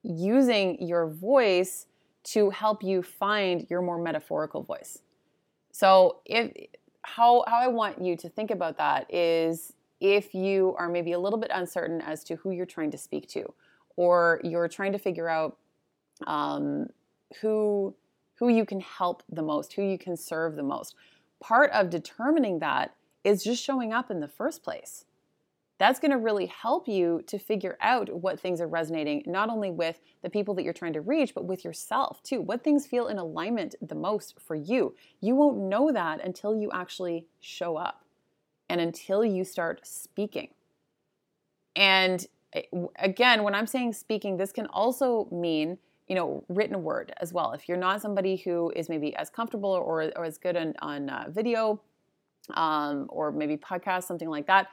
using 0.03 0.81
your 0.87 1.07
voice 1.07 1.87
to 2.25 2.51
help 2.51 2.83
you 2.83 3.03
find 3.03 3.67
your 3.71 3.81
more 3.81 3.99
metaphorical 3.99 4.63
voice. 4.63 4.99
So 5.73 6.21
if 6.25 6.53
how 7.07 7.45
how 7.47 7.59
I 7.59 7.69
want 7.69 8.03
you 8.03 8.17
to 8.17 8.29
think 8.29 8.51
about 8.51 8.79
that 8.79 9.13
is 9.15 9.73
if 10.01 10.35
you 10.35 10.75
are 10.77 10.89
maybe 10.89 11.13
a 11.13 11.19
little 11.19 11.39
bit 11.39 11.51
uncertain 11.55 12.01
as 12.01 12.25
to 12.25 12.37
who 12.37 12.51
you're 12.51 12.67
trying 12.67 12.91
to 12.91 12.99
speak 12.99 13.29
to, 13.29 13.55
or 13.97 14.41
you're 14.43 14.69
trying 14.69 14.93
to 14.93 14.99
figure 14.99 15.29
out 15.29 15.57
um, 16.27 16.89
who 17.41 17.95
who 18.39 18.49
you 18.49 18.67
can 18.67 18.81
help 18.81 19.23
the 19.31 19.43
most, 19.43 19.75
who 19.75 19.83
you 19.83 19.99
can 19.99 20.17
serve 20.17 20.57
the 20.57 20.65
most. 20.65 20.97
Part 21.41 21.71
of 21.71 21.91
determining 21.91 22.59
that 22.59 22.95
is 23.23 23.45
just 23.45 23.63
showing 23.63 23.93
up 23.93 24.11
in 24.11 24.21
the 24.21 24.29
first 24.29 24.65
place. 24.65 25.05
That's 25.79 26.01
going 26.01 26.11
to 26.11 26.19
really 26.19 26.47
help 26.47 26.89
you 26.89 27.23
to 27.27 27.39
figure 27.39 27.77
out 27.81 28.13
what 28.13 28.41
things 28.41 28.61
are 28.61 28.67
resonating, 28.67 29.23
not 29.27 29.51
only 29.51 29.71
with 29.71 30.01
the 30.23 30.31
people 30.31 30.55
that 30.55 30.63
you're 30.63 30.73
trying 30.73 30.95
to 30.95 31.03
reach, 31.03 31.35
but 31.35 31.45
with 31.45 31.65
yourself 31.65 32.23
too. 32.23 32.41
What 32.41 32.65
things 32.65 32.87
feel 32.87 33.09
in 33.09 33.19
alignment 33.19 33.75
the 33.83 33.95
most 33.95 34.41
for 34.41 34.55
you. 34.55 34.95
You 35.21 35.35
won't 35.35 35.59
know 35.59 35.93
that 35.93 36.25
until 36.25 36.57
you 36.57 36.71
actually 36.73 37.27
show 37.41 37.77
up 37.77 38.05
and 38.69 38.81
until 38.81 39.25
you 39.25 39.45
start 39.45 39.81
speaking. 39.87 40.49
And 41.75 42.27
eh, 42.55 42.63
again, 42.99 43.43
when 43.43 43.55
I'm 43.55 43.67
saying 43.67 43.93
speaking, 43.93 44.39
this 44.39 44.53
can 44.53 44.67
also 44.67 45.29
mean 45.31 45.79
you 46.09 46.15
know 46.15 46.45
written 46.49 46.83
word 46.83 47.13
as 47.21 47.33
well 47.33 47.53
if 47.53 47.69
you're 47.69 47.77
not 47.77 48.01
somebody 48.01 48.37
who 48.37 48.73
is 48.77 48.89
maybe 48.89 49.15
as 49.17 49.29
comfortable 49.29 49.71
or, 49.71 50.11
or 50.17 50.25
as 50.25 50.39
good 50.39 50.57
on, 50.57 50.73
on 50.81 51.11
uh, 51.11 51.25
video 51.29 51.81
um, 52.55 53.07
or 53.09 53.33
maybe 53.33 53.57
podcast 53.57 54.05
something 54.05 54.29
like 54.29 54.47
that 54.47 54.69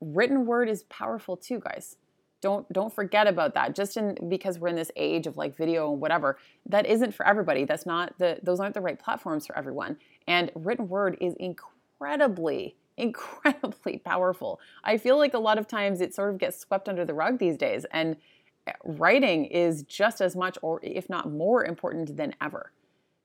written 0.00 0.46
word 0.46 0.68
is 0.68 0.84
powerful 0.84 1.36
too 1.36 1.60
guys. 1.60 1.96
Don't 2.42 2.70
don't 2.72 2.94
forget 2.94 3.26
about 3.26 3.54
that. 3.54 3.74
Just 3.74 3.96
in 3.96 4.16
because 4.28 4.58
we're 4.58 4.68
in 4.68 4.76
this 4.76 4.90
age 4.96 5.26
of 5.26 5.36
like 5.36 5.56
video 5.56 5.90
and 5.90 6.00
whatever 6.00 6.38
that 6.66 6.86
isn't 6.86 7.14
for 7.14 7.26
everybody. 7.26 7.64
That's 7.64 7.86
not 7.86 8.18
the 8.18 8.38
those 8.42 8.60
aren't 8.60 8.74
the 8.74 8.80
right 8.80 8.98
platforms 8.98 9.46
for 9.46 9.56
everyone. 9.56 9.96
And 10.28 10.50
written 10.54 10.88
word 10.88 11.16
is 11.20 11.34
incredibly 11.34 12.76
incredibly 12.96 13.98
powerful. 14.04 14.60
I 14.84 14.98
feel 14.98 15.18
like 15.18 15.34
a 15.34 15.38
lot 15.38 15.58
of 15.58 15.66
times 15.66 16.00
it 16.00 16.14
sort 16.14 16.30
of 16.30 16.38
gets 16.38 16.58
swept 16.58 16.88
under 16.88 17.04
the 17.04 17.14
rug 17.14 17.38
these 17.38 17.56
days 17.56 17.84
and 17.90 18.16
eh, 18.66 18.72
writing 18.84 19.46
is 19.46 19.82
just 19.82 20.20
as 20.20 20.36
much 20.36 20.58
or 20.62 20.80
if 20.82 21.08
not 21.08 21.30
more 21.30 21.64
important 21.64 22.16
than 22.16 22.34
ever. 22.40 22.72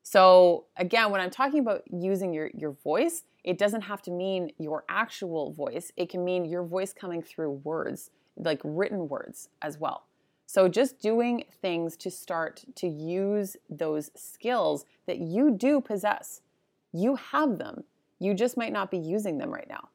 So 0.04 0.66
again, 0.78 1.12
when 1.12 1.22
I'm 1.22 1.30
talking 1.30 1.60
about 1.60 1.84
using 1.92 2.34
your 2.34 2.50
your 2.54 2.72
voice, 2.72 3.24
it 3.44 3.58
doesn't 3.58 3.82
have 3.82 4.02
to 4.04 4.12
mean 4.12 4.52
your 4.58 4.84
actual 4.88 5.52
voice. 5.52 5.92
It 5.98 6.10
can 6.10 6.24
mean 6.24 6.46
your 6.46 6.64
voice 6.64 6.94
coming 6.94 7.22
through 7.22 7.62
words, 7.64 8.12
like 8.36 8.62
written 8.64 9.08
words 9.08 9.50
as 9.62 9.80
well. 9.80 10.06
So 10.46 10.68
just 10.68 11.00
doing 11.00 11.46
things 11.62 11.96
to 11.98 12.12
start 12.12 12.66
to 12.76 12.88
use 12.88 13.56
those 13.70 14.12
skills 14.16 14.86
that 15.08 15.20
you 15.20 15.52
do 15.52 15.80
possess. 15.80 16.42
You 16.92 17.16
have 17.16 17.58
them. 17.58 17.86
You 18.20 18.34
just 18.34 18.58
might 18.58 18.74
not 18.74 18.92
be 18.92 18.98
using 18.98 19.38
them 19.38 19.50
right 19.50 19.70
now. 19.70 19.90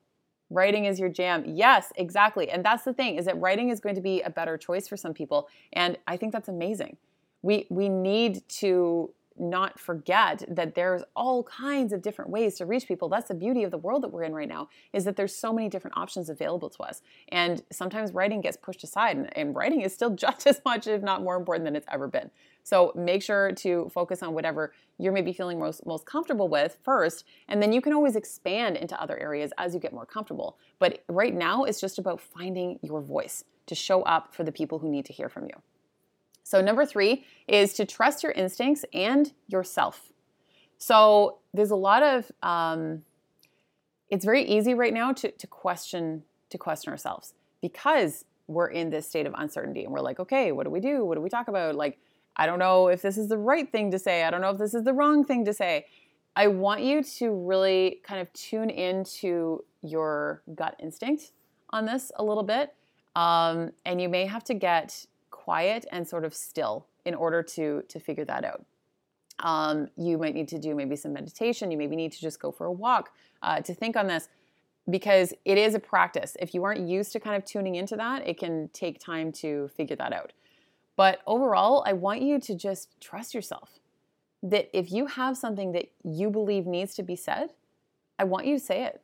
Writing 0.49 0.87
is 0.87 0.99
your 0.99 1.09
jam. 1.09 1.45
Yes, 1.47 1.93
exactly. 1.97 2.49
And 2.50 2.65
that's 2.65 2.85
the 2.85 2.95
thing 2.95 3.17
is 3.17 3.26
that 3.26 3.38
writing 3.41 3.69
is 3.69 3.81
going 3.81 3.97
to 3.97 4.00
be 4.00 4.23
a 4.23 4.31
better 4.31 4.57
choice 4.57 4.88
for 4.88 4.97
some 4.97 5.12
people 5.12 5.49
and 5.73 5.99
I 6.07 6.17
think 6.17 6.33
that's 6.33 6.49
amazing. 6.49 6.97
We 7.43 7.67
we 7.69 7.88
need 7.88 8.49
to 8.49 9.11
not 9.38 9.78
forget 9.78 10.45
that 10.49 10.75
there's 10.75 11.02
all 11.14 11.43
kinds 11.45 11.93
of 11.93 12.02
different 12.02 12.31
ways 12.31 12.57
to 12.57 12.66
reach 12.66 12.87
people. 12.87 13.08
That's 13.08 13.28
the 13.28 13.34
beauty 13.34 13.63
of 13.63 13.71
the 13.71 13.78
world 13.78 14.02
that 14.02 14.08
we're 14.08 14.25
in 14.25 14.34
right 14.34 14.49
now 14.49 14.69
is 14.93 15.04
that 15.04 15.17
there's 15.17 15.34
so 15.34 15.52
many 15.52 15.69
different 15.69 15.97
options 15.97 16.28
available 16.28 16.71
to 16.71 16.82
us. 16.82 17.02
And 17.28 17.63
sometimes 17.71 18.13
writing 18.13 18.41
gets 18.41 18.56
pushed 18.56 18.84
aside 18.84 19.17
and, 19.17 19.37
and 19.37 19.54
writing 19.54 19.82
is 19.82 19.93
still 19.93 20.10
just 20.15 20.47
as 20.47 20.60
much 20.65 20.87
if 20.87 21.02
not 21.02 21.23
more 21.23 21.37
important 21.37 21.65
than 21.65 21.76
it's 21.76 21.87
ever 21.91 22.08
been. 22.08 22.30
So 22.63 22.93
make 22.97 23.23
sure 23.23 23.52
to 23.52 23.89
focus 23.95 24.23
on 24.23 24.34
whatever 24.34 24.73
you're 24.99 25.13
maybe 25.13 25.32
feeling 25.32 25.60
most 25.60 25.87
most 25.87 26.04
comfortable 26.04 26.49
with 26.49 26.76
first, 26.82 27.25
and 27.47 27.63
then 27.63 27.73
you 27.73 27.80
can 27.80 27.93
always 27.93 28.17
expand 28.17 28.76
into 28.76 29.00
other 29.00 29.17
areas 29.19 29.52
as 29.56 29.73
you 29.73 29.78
get 29.78 29.93
more 29.93 30.06
comfortable. 30.06 30.58
But 30.80 31.04
right 31.08 31.32
now 31.34 31.63
it's 31.63 31.80
just 31.80 31.99
about 31.99 32.21
finding 32.21 32.80
your 32.82 33.00
voice 33.00 33.45
to 33.67 33.75
show 33.75 34.02
up 34.02 34.34
for 34.34 34.43
the 34.43 34.50
people 34.50 34.80
who 34.80 34.91
need 34.91 35.04
to 35.06 35.13
hear 35.13 35.28
from 35.28 35.45
you. 35.45 35.63
So 36.47 36.61
number 36.61 36.87
3 36.87 37.25
is 37.49 37.73
to 37.75 37.85
trust 37.85 38.23
your 38.23 38.30
instincts 38.30 38.85
and 38.95 39.32
yourself. 39.49 40.13
So 40.78 41.39
there's 41.52 41.73
a 41.73 41.76
lot 41.76 42.04
of 42.04 42.30
um, 42.41 43.02
it's 44.11 44.25
very 44.25 44.45
easy 44.45 44.73
right 44.73 44.95
now 44.95 45.13
to, 45.13 45.32
to 45.32 45.47
question 45.49 46.23
to 46.50 46.56
question 46.56 46.93
ourselves 46.93 47.35
because 47.61 48.25
we're 48.47 48.69
in 48.69 48.91
this 48.91 49.09
state 49.09 49.26
of 49.26 49.35
uncertainty 49.37 49.82
and 49.82 49.93
we're 49.93 50.00
like 50.00 50.21
okay 50.21 50.52
what 50.52 50.63
do 50.63 50.71
we 50.71 50.78
do 50.78 51.04
what 51.04 51.17
do 51.17 51.21
we 51.21 51.28
talk 51.28 51.49
about 51.49 51.75
like 51.75 51.99
I 52.37 52.47
don't 52.47 52.61
know 52.61 52.87
if 52.87 53.02
this 53.02 53.19
is 53.19 53.28
the 53.28 53.39
right 53.39 53.71
thing 53.73 53.91
to 53.91 53.99
say. 53.99 54.23
I 54.23 54.30
don't 54.30 54.41
know 54.41 54.50
if 54.50 54.59
this 54.59 54.73
is 54.73 54.85
the 54.85 54.93
wrong 54.93 55.25
thing 55.25 55.45
to 55.47 55.52
say. 55.52 55.87
I 56.37 56.47
want 56.47 56.82
you 56.82 57.02
to 57.02 57.30
really 57.32 58.02
kind 58.04 58.21
of 58.21 58.32
tune 58.35 58.71
into 58.71 59.65
your 59.82 60.43
gut 60.54 60.76
instinct 60.78 61.32
on 61.71 61.87
this 61.87 62.13
a 62.15 62.23
little 62.23 62.45
bit. 62.45 62.73
Um, 63.17 63.73
and 63.85 64.00
you 64.00 64.09
may 64.09 64.26
have 64.26 64.45
to 64.45 64.54
get 64.54 65.06
quiet 65.47 65.87
and 65.93 66.06
sort 66.09 66.25
of 66.25 66.35
still 66.35 66.87
in 67.04 67.15
order 67.15 67.41
to, 67.41 67.85
to 67.89 68.00
figure 68.00 68.25
that 68.25 68.45
out. 68.45 68.65
Um, 69.39 69.89
you 69.97 70.19
might 70.19 70.35
need 70.35 70.49
to 70.49 70.59
do 70.59 70.75
maybe 70.75 70.97
some 70.97 71.13
meditation. 71.13 71.71
You 71.71 71.78
maybe 71.78 71.95
need 71.95 72.11
to 72.13 72.21
just 72.21 72.41
go 72.41 72.50
for 72.50 72.67
a 72.67 72.73
walk 72.73 73.13
uh, 73.43 73.61
to 73.61 73.73
think 73.73 73.95
on 73.97 74.09
this 74.09 74.28
because 74.91 75.32
it 75.45 75.56
is 75.56 75.76
a 75.76 75.78
practice. 75.78 76.37
If 76.41 76.52
you 76.52 76.65
aren't 76.65 76.80
used 76.89 77.13
to 77.13 77.21
kind 77.21 77.37
of 77.37 77.45
tuning 77.45 77.76
into 77.76 77.95
that, 77.95 78.26
it 78.26 78.41
can 78.41 78.71
take 78.73 78.99
time 78.99 79.30
to 79.43 79.69
figure 79.69 79.95
that 79.95 80.13
out. 80.13 80.32
But 80.97 81.21
overall, 81.28 81.85
I 81.87 81.93
want 81.93 82.23
you 82.23 82.41
to 82.41 82.54
just 82.56 83.00
trust 83.00 83.32
yourself 83.32 83.78
that 84.43 84.69
if 84.76 84.91
you 84.91 85.06
have 85.06 85.37
something 85.37 85.71
that 85.73 85.93
you 86.02 86.28
believe 86.28 86.67
needs 86.67 86.93
to 86.97 87.04
be 87.04 87.15
said, 87.15 87.50
I 88.19 88.25
want 88.25 88.47
you 88.47 88.59
to 88.59 88.65
say 88.65 88.82
it. 88.82 89.00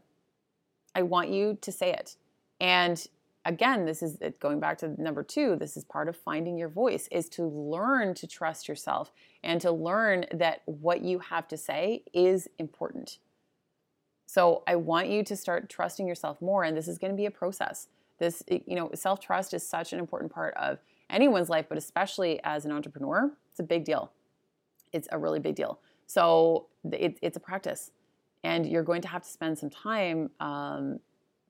I 0.92 1.02
want 1.02 1.28
you 1.28 1.56
to 1.60 1.70
say 1.70 1.92
it. 1.92 2.16
And 2.60 3.06
again, 3.44 3.84
this 3.84 4.02
is 4.02 4.18
going 4.40 4.60
back 4.60 4.78
to 4.78 5.00
number 5.00 5.22
two, 5.22 5.56
this 5.56 5.76
is 5.76 5.84
part 5.84 6.08
of 6.08 6.16
finding 6.16 6.56
your 6.56 6.68
voice 6.68 7.08
is 7.10 7.28
to 7.30 7.44
learn 7.44 8.14
to 8.14 8.26
trust 8.26 8.68
yourself 8.68 9.12
and 9.42 9.60
to 9.60 9.72
learn 9.72 10.26
that 10.32 10.62
what 10.66 11.02
you 11.02 11.18
have 11.18 11.48
to 11.48 11.56
say 11.56 12.04
is 12.12 12.48
important. 12.58 13.18
So 14.26 14.62
I 14.66 14.76
want 14.76 15.08
you 15.08 15.22
to 15.24 15.36
start 15.36 15.68
trusting 15.68 16.06
yourself 16.06 16.40
more. 16.40 16.64
And 16.64 16.76
this 16.76 16.88
is 16.88 16.98
going 16.98 17.12
to 17.12 17.16
be 17.16 17.26
a 17.26 17.30
process. 17.30 17.88
This, 18.18 18.42
you 18.48 18.76
know, 18.76 18.90
self 18.94 19.20
trust 19.20 19.52
is 19.52 19.68
such 19.68 19.92
an 19.92 19.98
important 19.98 20.32
part 20.32 20.54
of 20.54 20.78
anyone's 21.10 21.50
life, 21.50 21.66
but 21.68 21.76
especially 21.76 22.40
as 22.44 22.64
an 22.64 22.72
entrepreneur, 22.72 23.30
it's 23.50 23.60
a 23.60 23.64
big 23.64 23.84
deal. 23.84 24.10
It's 24.92 25.08
a 25.10 25.18
really 25.18 25.40
big 25.40 25.54
deal. 25.54 25.80
So 26.06 26.66
it, 26.90 27.18
it's 27.20 27.36
a 27.36 27.40
practice, 27.40 27.90
and 28.44 28.66
you're 28.66 28.82
going 28.82 29.02
to 29.02 29.08
have 29.08 29.22
to 29.22 29.28
spend 29.28 29.58
some 29.58 29.70
time 29.70 30.30
um, 30.40 31.00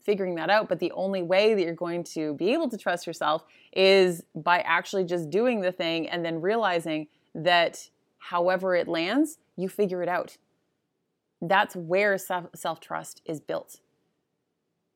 figuring 0.05 0.35
that 0.37 0.51
out. 0.51 0.69
But 0.69 0.79
the 0.79 0.93
only 0.93 1.23
way 1.23 1.55
that 1.55 1.63
you're 1.63 1.75
going 1.75 2.05
to 2.05 2.35
be 2.35 2.53
able 2.53 2.69
to 2.71 2.77
trust 2.77 3.07
yourself 3.07 3.45
is 3.73 4.25
by 4.35 4.61
actually 4.61 5.05
just 5.05 5.31
doing 5.31 5.61
the 5.61 5.73
thing 5.73 6.09
and 6.09 6.25
then 6.25 6.41
realizing 6.41 7.09
that 7.35 7.89
however 8.19 8.75
it 8.75 8.89
lands, 8.89 9.39
you 9.57 9.69
figure 9.69 10.03
it 10.03 10.09
out. 10.09 10.37
That's 11.41 11.75
where 11.75 12.17
self 12.19 12.81
trust 12.81 13.23
is 13.27 13.41
built. 13.41 13.81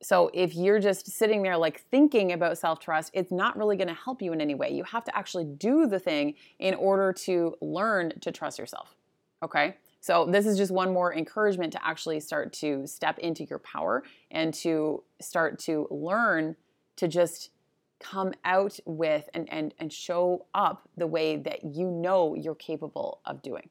So 0.01 0.29
if 0.33 0.55
you're 0.55 0.79
just 0.79 1.09
sitting 1.09 1.41
there 1.41 1.57
like 1.57 1.81
thinking 1.89 2.31
about 2.31 2.57
self 2.57 2.79
trust, 2.79 3.11
it's 3.13 3.31
not 3.31 3.57
really 3.57 3.75
going 3.75 3.87
to 3.87 3.93
help 3.93 4.21
you 4.21 4.31
in 4.31 4.39
any 4.39 4.55
way. 4.55 4.71
You 4.71 4.83
have 4.83 5.03
to 5.05 5.17
actually 5.17 5.45
do 5.45 5.87
the 5.87 5.99
thing 5.99 6.35
in 6.59 6.75
order 6.75 7.11
to 7.13 7.55
learn 7.61 8.13
to 8.21 8.31
trust 8.31 8.59
yourself. 8.59 8.95
Okay? 9.43 9.75
So 9.99 10.25
this 10.25 10.45
is 10.45 10.57
just 10.57 10.71
one 10.71 10.93
more 10.93 11.13
encouragement 11.13 11.73
to 11.73 11.85
actually 11.85 12.19
start 12.19 12.53
to 12.53 12.85
step 12.87 13.19
into 13.19 13.43
your 13.45 13.59
power 13.59 14.03
and 14.31 14.53
to 14.55 15.03
start 15.19 15.59
to 15.59 15.87
learn 15.89 16.55
to 16.97 17.07
just 17.07 17.51
come 17.99 18.33
out 18.45 18.79
with 18.85 19.27
and 19.33 19.51
and 19.51 19.73
and 19.79 19.91
show 19.91 20.45
up 20.53 20.87
the 20.97 21.07
way 21.07 21.35
that 21.35 21.63
you 21.63 21.89
know 21.89 22.35
you're 22.35 22.55
capable 22.55 23.21
of 23.25 23.41
doing. 23.41 23.69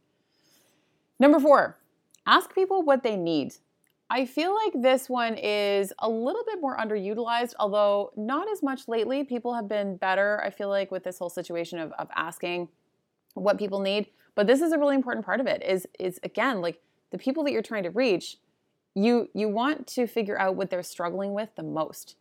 Number 1.19 1.41
4, 1.41 1.79
ask 2.27 2.55
people 2.55 2.83
what 2.83 3.03
they 3.03 3.17
need 3.17 3.55
I 4.09 4.25
feel 4.25 4.55
like 4.55 4.73
this 4.83 5.09
one 5.09 5.35
is 5.35 5.93
a 5.99 6.09
little 6.09 6.45
bit 6.45 6.61
more 6.61 6.77
underutilized, 6.77 7.55
although 7.59 8.12
not 8.17 8.49
as 8.51 8.62
much 8.62 8.87
lately. 8.87 9.25
People 9.25 9.55
have 9.55 9.69
been 9.69 9.97
better, 9.97 10.41
I 10.45 10.51
feel 10.51 10.69
like, 10.69 10.93
with 10.93 11.03
this 11.03 11.19
whole 11.19 11.29
situation 11.29 11.81
of, 11.81 11.93
of 11.93 12.09
asking 12.15 12.69
what 13.35 13.59
people 13.59 13.81
need. 13.81 14.07
But 14.37 14.46
this 14.46 14.61
is 14.62 14.72
a 14.72 14.79
really 14.79 14.94
important 14.94 15.27
part 15.27 15.40
of 15.40 15.49
it 15.49 15.64
is, 15.64 15.88
is 15.99 16.20
again, 16.22 16.61
like 16.61 16.81
the 17.11 17.18
people 17.18 17.42
that 17.44 17.53
you're 17.53 17.62
trying 17.62 17.83
to 17.85 17.90
reach, 17.90 18.38
you 18.94 19.29
you 19.35 19.49
want 19.49 19.87
to 19.88 20.07
figure 20.07 20.38
out 20.38 20.57
what 20.57 20.70
they're 20.70 20.83
struggling 20.85 21.35
with 21.35 21.51
the 21.57 21.64
most. 21.64 22.16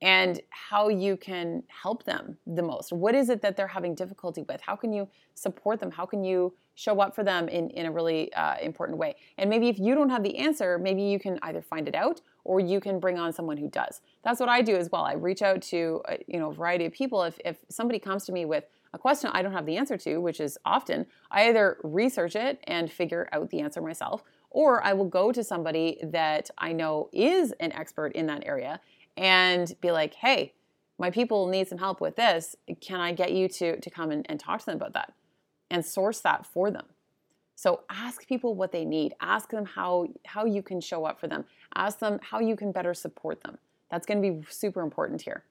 and 0.00 0.40
how 0.50 0.88
you 0.88 1.16
can 1.16 1.62
help 1.82 2.04
them 2.04 2.36
the 2.46 2.62
most. 2.62 2.92
What 2.92 3.14
is 3.14 3.28
it 3.28 3.42
that 3.42 3.56
they're 3.56 3.66
having 3.66 3.94
difficulty 3.94 4.42
with? 4.42 4.60
How 4.60 4.76
can 4.76 4.92
you 4.92 5.08
support 5.34 5.80
them? 5.80 5.90
How 5.90 6.06
can 6.06 6.22
you 6.22 6.54
show 6.76 7.00
up 7.00 7.16
for 7.16 7.24
them 7.24 7.48
in, 7.48 7.70
in 7.70 7.86
a 7.86 7.90
really 7.90 8.32
uh, 8.34 8.56
important 8.62 8.98
way? 8.98 9.16
And 9.38 9.50
maybe 9.50 9.68
if 9.68 9.78
you 9.78 9.96
don't 9.96 10.10
have 10.10 10.22
the 10.22 10.36
answer, 10.38 10.78
maybe 10.78 11.02
you 11.02 11.18
can 11.18 11.38
either 11.42 11.60
find 11.60 11.88
it 11.88 11.96
out 11.96 12.20
or 12.44 12.60
you 12.60 12.80
can 12.80 13.00
bring 13.00 13.18
on 13.18 13.32
someone 13.32 13.56
who 13.56 13.68
does. 13.68 14.00
That's 14.22 14.38
what 14.38 14.48
I 14.48 14.62
do 14.62 14.76
as 14.76 14.88
well. 14.92 15.02
I 15.02 15.14
reach 15.14 15.42
out 15.42 15.62
to 15.62 16.00
uh, 16.08 16.16
you 16.28 16.38
know 16.38 16.50
a 16.50 16.54
variety 16.54 16.86
of 16.86 16.92
people. 16.92 17.24
If, 17.24 17.38
if 17.44 17.56
somebody 17.68 17.98
comes 17.98 18.24
to 18.26 18.32
me 18.32 18.44
with 18.44 18.64
a 18.92 18.98
question 18.98 19.30
I 19.32 19.42
don't 19.42 19.52
have 19.52 19.66
the 19.66 19.76
answer 19.76 19.96
to, 19.98 20.18
which 20.18 20.40
is 20.40 20.58
often, 20.64 21.06
I 21.30 21.48
either 21.48 21.78
research 21.82 22.36
it 22.36 22.60
and 22.64 22.90
figure 22.90 23.28
out 23.32 23.50
the 23.50 23.60
answer 23.60 23.80
myself, 23.80 24.22
or 24.50 24.82
I 24.82 24.92
will 24.94 25.08
go 25.08 25.32
to 25.32 25.44
somebody 25.44 25.98
that 26.02 26.50
I 26.56 26.72
know 26.72 27.10
is 27.12 27.52
an 27.60 27.72
expert 27.72 28.12
in 28.12 28.26
that 28.26 28.46
area 28.46 28.80
and 29.16 29.74
be 29.80 29.90
like, 29.90 30.14
hey, 30.14 30.54
my 30.98 31.10
people 31.10 31.46
need 31.48 31.68
some 31.68 31.78
help 31.78 32.00
with 32.00 32.16
this. 32.16 32.56
Can 32.80 33.00
I 33.00 33.12
get 33.12 33.32
you 33.32 33.48
to, 33.48 33.78
to 33.80 33.90
come 33.90 34.10
and, 34.10 34.26
and 34.28 34.40
talk 34.40 34.60
to 34.60 34.66
them 34.66 34.76
about 34.76 34.94
that 34.94 35.12
and 35.70 35.84
source 35.84 36.20
that 36.20 36.46
for 36.46 36.70
them? 36.70 36.86
So 37.54 37.80
ask 37.90 38.26
people 38.26 38.54
what 38.54 38.70
they 38.70 38.84
need. 38.84 39.14
Ask 39.20 39.50
them 39.50 39.64
how, 39.64 40.06
how 40.24 40.44
you 40.44 40.62
can 40.62 40.80
show 40.80 41.04
up 41.04 41.18
for 41.18 41.26
them. 41.26 41.44
Ask 41.74 41.98
them 41.98 42.20
how 42.22 42.38
you 42.38 42.56
can 42.56 42.70
better 42.70 42.94
support 42.94 43.42
them. 43.42 43.58
That's 43.90 44.06
going 44.06 44.22
to 44.22 44.30
be 44.30 44.46
super 44.48 44.80
important 44.80 45.22
here. 45.22 45.44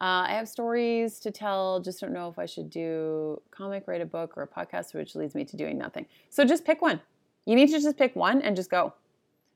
Uh, 0.00 0.26
I 0.28 0.34
have 0.34 0.48
stories 0.48 1.18
to 1.20 1.32
tell, 1.32 1.80
just 1.80 2.00
don't 2.00 2.12
know 2.12 2.28
if 2.28 2.38
I 2.38 2.46
should 2.46 2.70
do 2.70 3.40
comic, 3.50 3.88
write 3.88 4.00
a 4.00 4.06
book, 4.06 4.34
or 4.36 4.42
a 4.42 4.46
podcast, 4.46 4.94
which 4.94 5.16
leads 5.16 5.34
me 5.34 5.44
to 5.44 5.56
doing 5.56 5.76
nothing. 5.76 6.06
So 6.30 6.44
just 6.44 6.64
pick 6.64 6.80
one. 6.80 7.00
You 7.46 7.56
need 7.56 7.68
to 7.70 7.80
just 7.80 7.96
pick 7.96 8.14
one 8.14 8.40
and 8.40 8.54
just 8.54 8.70
go. 8.70 8.94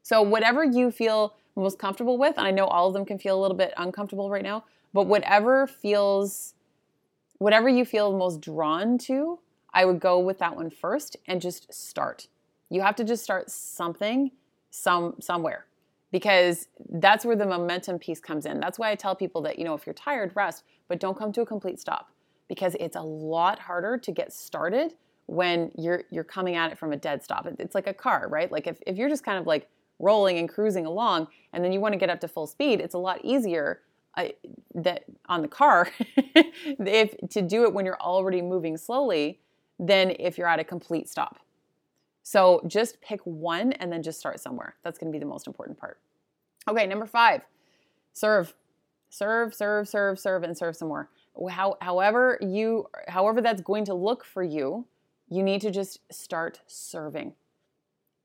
So 0.03 0.21
whatever 0.21 0.65
you 0.65 0.91
feel 0.91 1.35
most 1.55 1.79
comfortable 1.79 2.19
with. 2.19 2.39
And 2.39 2.47
I 2.47 2.51
know 2.51 2.67
all 2.67 2.89
of 2.89 2.95
them 2.95 3.05
can 3.05 3.19
feel 3.19 3.39
a 3.39 3.41
little 3.41 3.57
bit 3.57 3.73
uncomfortable 3.77 4.31
right 4.31 4.43
now, 4.43 4.65
but 4.93 5.07
whatever 5.07 5.67
feels, 5.67 6.55
whatever 7.39 7.69
you 7.69 7.85
feel 7.85 8.17
most 8.17 8.41
drawn 8.41 8.99
to, 8.99 9.39
I 9.73 9.85
would 9.85 10.01
go 10.01 10.19
with 10.19 10.39
that 10.39 10.57
one 10.57 10.71
first 10.71 11.17
and 11.27 11.41
just 11.41 11.73
start. 11.73 12.27
You 12.69 12.81
have 12.83 12.97
to 12.97 13.05
just 13.05 13.23
start 13.23 13.51
something 13.51 14.33
some 14.71 15.17
somewhere 15.21 15.67
because 16.13 16.69
that's 16.91 17.25
where 17.25 17.37
the 17.37 17.47
momentum 17.47 17.99
piece 17.99 18.21
comes 18.21 18.47
in. 18.47 18.61
That's 18.61 18.79
why 18.79 18.91
I 18.91 18.95
tell 18.95 19.17
people 19.17 19.41
that, 19.43 19.59
you 19.59 19.65
know, 19.65 19.75
if 19.75 19.87
you're 19.87 19.95
tired, 19.95 20.33
rest, 20.35 20.63
but 20.89 21.01
don't 21.01 21.19
come 21.19 21.33
to 21.33 21.41
a 21.41 21.47
complete 21.47 21.81
stop 21.81 22.11
because 22.49 22.77
it's 22.79 22.97
a 22.97 23.03
lot 23.03 23.59
harder 23.59 23.97
to 23.97 24.13
get 24.13 24.33
started 24.33 24.95
when 25.27 25.73
you're 25.77 26.05
you're 26.11 26.25
coming 26.25 26.55
at 26.55 26.71
it 26.71 26.79
from 26.79 26.93
a 26.93 26.97
dead 26.97 27.25
stop. 27.25 27.47
It's 27.59 27.75
like 27.75 27.87
a 27.87 27.95
car, 27.95 28.29
right? 28.29 28.53
Like 28.53 28.67
if, 28.67 28.79
if 28.87 28.97
you're 28.97 29.09
just 29.09 29.25
kind 29.25 29.39
of 29.39 29.47
like 29.47 29.69
rolling 30.03 30.39
and 30.39 30.49
cruising 30.49 30.85
along 30.85 31.29
and 31.53 31.65
then 31.65 31.73
you 31.73 31.81
want 31.81 31.93
to 31.95 31.99
get 31.99 32.11
up 32.11 32.21
to 32.21 32.29
full 32.29 32.47
speed 32.47 32.81
it's 32.81 32.95
a 32.95 32.99
lot 32.99 33.25
easier 33.25 33.81
uh, 34.17 34.29
that 34.75 35.05
on 35.27 35.41
the 35.41 35.49
car 35.49 35.89
if 36.37 37.17
to 37.31 37.41
do 37.41 37.63
it 37.65 37.73
when 37.73 37.87
you're 37.87 38.01
already 38.01 38.43
moving 38.43 38.77
slowly 38.77 39.39
than 39.79 40.15
if 40.19 40.37
you're 40.37 40.49
at 40.49 40.59
a 40.59 40.65
complete 40.65 41.09
stop 41.09 41.39
so 42.23 42.63
just 42.67 43.01
pick 43.01 43.21
one 43.25 43.73
and 43.73 43.93
then 43.93 44.03
just 44.03 44.19
start 44.19 44.41
somewhere 44.41 44.77
that's 44.83 44.99
going 44.99 45.11
to 45.11 45.17
be 45.17 45.21
the 45.21 45.29
most 45.29 45.47
important 45.47 45.79
part 45.79 45.99
okay 46.69 46.87
number 46.87 47.07
five 47.07 47.43
serve 48.13 48.55
serve 49.11 49.55
serve 49.55 49.89
serve 49.89 50.19
serve 50.19 50.43
and 50.43 50.57
serve 50.57 50.77
some 50.77 50.89
more 50.89 51.09
How, 51.51 51.77
however 51.81 52.39
you 52.41 52.87
however 53.09 53.41
that's 53.41 53.63
going 53.63 53.85
to 53.87 53.95
look 53.95 54.25
for 54.25 54.43
you 54.43 54.87
you 55.29 55.43
need 55.43 55.61
to 55.63 55.71
just 55.71 56.01
start 56.13 56.61
serving 56.67 57.33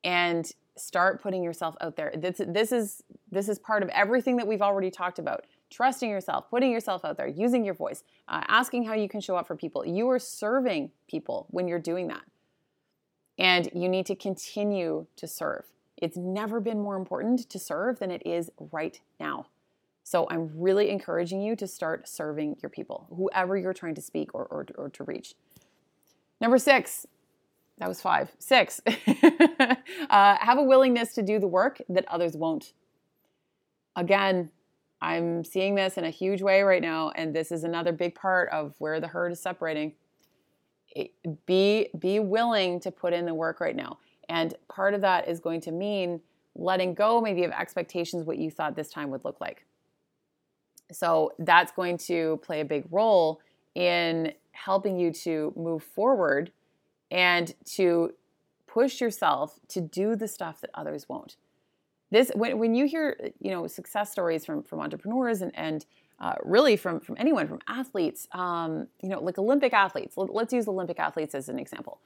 and 0.03 0.51
start 0.75 1.21
putting 1.21 1.43
yourself 1.43 1.75
out 1.81 1.95
there. 1.95 2.13
This, 2.15 2.41
this 2.47 2.71
is 2.71 3.03
this 3.31 3.49
is 3.49 3.59
part 3.59 3.83
of 3.83 3.89
everything 3.89 4.37
that 4.37 4.47
we've 4.47 4.61
already 4.61 4.89
talked 4.91 5.19
about. 5.19 5.45
Trusting 5.69 6.09
yourself, 6.09 6.49
putting 6.49 6.71
yourself 6.71 7.03
out 7.03 7.17
there, 7.17 7.27
using 7.27 7.65
your 7.65 7.73
voice, 7.73 8.03
uh, 8.29 8.41
asking 8.47 8.85
how 8.85 8.93
you 8.93 9.09
can 9.09 9.19
show 9.19 9.35
up 9.35 9.47
for 9.47 9.55
people. 9.55 9.85
You 9.85 10.09
are 10.09 10.19
serving 10.19 10.91
people 11.09 11.47
when 11.49 11.67
you're 11.67 11.79
doing 11.79 12.07
that. 12.07 12.21
And 13.37 13.69
you 13.73 13.87
need 13.87 14.05
to 14.07 14.15
continue 14.15 15.05
to 15.15 15.27
serve. 15.27 15.65
It's 15.97 16.17
never 16.17 16.59
been 16.59 16.81
more 16.81 16.95
important 16.95 17.49
to 17.49 17.59
serve 17.59 17.99
than 17.99 18.11
it 18.11 18.25
is 18.25 18.51
right 18.71 18.99
now. 19.19 19.47
So 20.03 20.27
I'm 20.29 20.49
really 20.53 20.89
encouraging 20.89 21.41
you 21.41 21.55
to 21.57 21.67
start 21.67 22.07
serving 22.07 22.57
your 22.61 22.69
people, 22.69 23.07
whoever 23.15 23.57
you're 23.57 23.73
trying 23.73 23.95
to 23.95 24.01
speak 24.01 24.33
or, 24.33 24.45
or, 24.45 24.65
or 24.75 24.89
to 24.89 25.03
reach. 25.03 25.35
Number 26.39 26.57
six, 26.57 27.05
that 27.79 27.89
was 27.89 27.99
five. 27.99 28.31
Six, 28.39 28.79
uh, 28.87 29.75
have 30.09 30.57
a 30.57 30.63
willingness 30.63 31.13
to 31.15 31.21
do 31.21 31.39
the 31.39 31.47
work 31.47 31.81
that 31.89 32.05
others 32.07 32.37
won't. 32.37 32.73
Again, 33.95 34.51
I'm 35.01 35.43
seeing 35.43 35.75
this 35.75 35.97
in 35.97 36.05
a 36.05 36.09
huge 36.09 36.41
way 36.41 36.61
right 36.61 36.81
now, 36.81 37.11
and 37.15 37.35
this 37.35 37.51
is 37.51 37.63
another 37.63 37.91
big 37.91 38.15
part 38.15 38.49
of 38.49 38.73
where 38.77 38.99
the 38.99 39.07
herd 39.07 39.31
is 39.31 39.39
separating. 39.39 39.93
Be 41.45 41.89
be 41.99 42.19
willing 42.19 42.79
to 42.81 42.91
put 42.91 43.13
in 43.13 43.25
the 43.25 43.33
work 43.33 43.59
right 43.59 43.75
now, 43.75 43.97
and 44.29 44.53
part 44.67 44.93
of 44.93 45.01
that 45.01 45.27
is 45.27 45.39
going 45.39 45.61
to 45.61 45.71
mean 45.71 46.21
letting 46.55 46.93
go 46.93 47.21
maybe 47.21 47.43
of 47.43 47.51
expectations 47.51 48.25
what 48.25 48.37
you 48.37 48.49
thought 48.49 48.75
this 48.75 48.89
time 48.89 49.09
would 49.11 49.23
look 49.23 49.39
like. 49.39 49.65
So 50.91 51.33
that's 51.39 51.71
going 51.71 51.97
to 51.99 52.39
play 52.43 52.61
a 52.61 52.65
big 52.65 52.85
role 52.89 53.41
in 53.75 54.33
helping 54.51 54.97
you 54.97 55.11
to 55.11 55.53
move 55.55 55.83
forward 55.83 56.51
and 57.11 57.53
to 57.65 58.13
push 58.65 58.99
yourself 58.99 59.59
to 59.69 59.81
do 59.81 60.15
the 60.15 60.27
stuff 60.27 60.61
that 60.61 60.71
others 60.73 61.07
won't. 61.07 61.35
This 62.09 62.31
when, 62.35 62.57
when 62.57 62.73
you 62.73 62.85
hear 62.85 63.31
you 63.39 63.51
know 63.51 63.67
success 63.67 64.11
stories 64.11 64.45
from 64.45 64.63
from 64.63 64.79
entrepreneurs 64.79 65.41
and 65.41 65.51
and 65.55 65.85
uh, 66.19 66.33
really 66.43 66.75
from 66.75 66.99
from 66.99 67.15
anyone 67.19 67.47
from 67.47 67.59
athletes 67.67 68.27
um, 68.31 68.87
you 69.01 69.09
know 69.09 69.19
like 69.21 69.37
Olympic 69.37 69.73
athletes 69.73 70.15
let's 70.17 70.53
use 70.53 70.67
Olympic 70.67 70.99
athletes 70.99 71.35
as 71.35 71.49
an 71.49 71.59
example. 71.59 71.99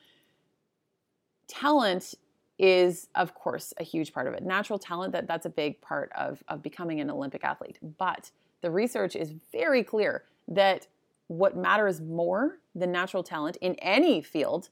Talent 1.48 2.16
is 2.60 3.08
of 3.16 3.34
course 3.34 3.74
a 3.80 3.84
huge 3.84 4.14
part 4.14 4.28
of 4.28 4.34
it. 4.34 4.44
Natural 4.44 4.78
talent 4.78 5.14
that 5.14 5.28
that's 5.28 5.46
a 5.46 5.50
big 5.50 5.82
part 5.82 6.12
of 6.16 6.44
of 6.48 6.62
becoming 6.62 7.00
an 7.00 7.10
Olympic 7.10 7.44
athlete. 7.44 7.80
But 7.98 8.32
the 8.62 8.72
research 8.72 9.16
is 9.16 9.34
very 9.52 9.84
clear 9.84 10.24
that 10.48 10.88
what 11.28 11.56
matters 11.56 12.02
more 12.02 12.58
than 12.76 12.92
natural 12.92 13.24
talent 13.24 13.58
in 13.62 13.76
any 13.76 14.22
field 14.22 14.70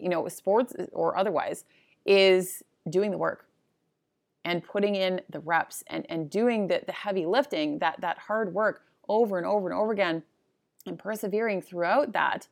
you 0.00 0.08
know, 0.08 0.26
sports 0.28 0.74
or 0.92 1.16
otherwise, 1.16 1.64
is 2.04 2.62
doing 2.88 3.10
the 3.10 3.18
work 3.18 3.46
and 4.44 4.64
putting 4.64 4.94
in 4.96 5.20
the 5.30 5.40
reps 5.40 5.84
and, 5.86 6.04
and 6.08 6.28
doing 6.28 6.66
the, 6.68 6.82
the 6.86 6.92
heavy 6.92 7.26
lifting, 7.26 7.78
that, 7.78 8.00
that 8.00 8.18
hard 8.18 8.52
work 8.52 8.82
over 9.08 9.38
and 9.38 9.46
over 9.46 9.68
and 9.68 9.78
over 9.78 9.92
again, 9.92 10.22
and 10.86 10.98
persevering 10.98 11.62
throughout 11.62 12.12
that, 12.12 12.48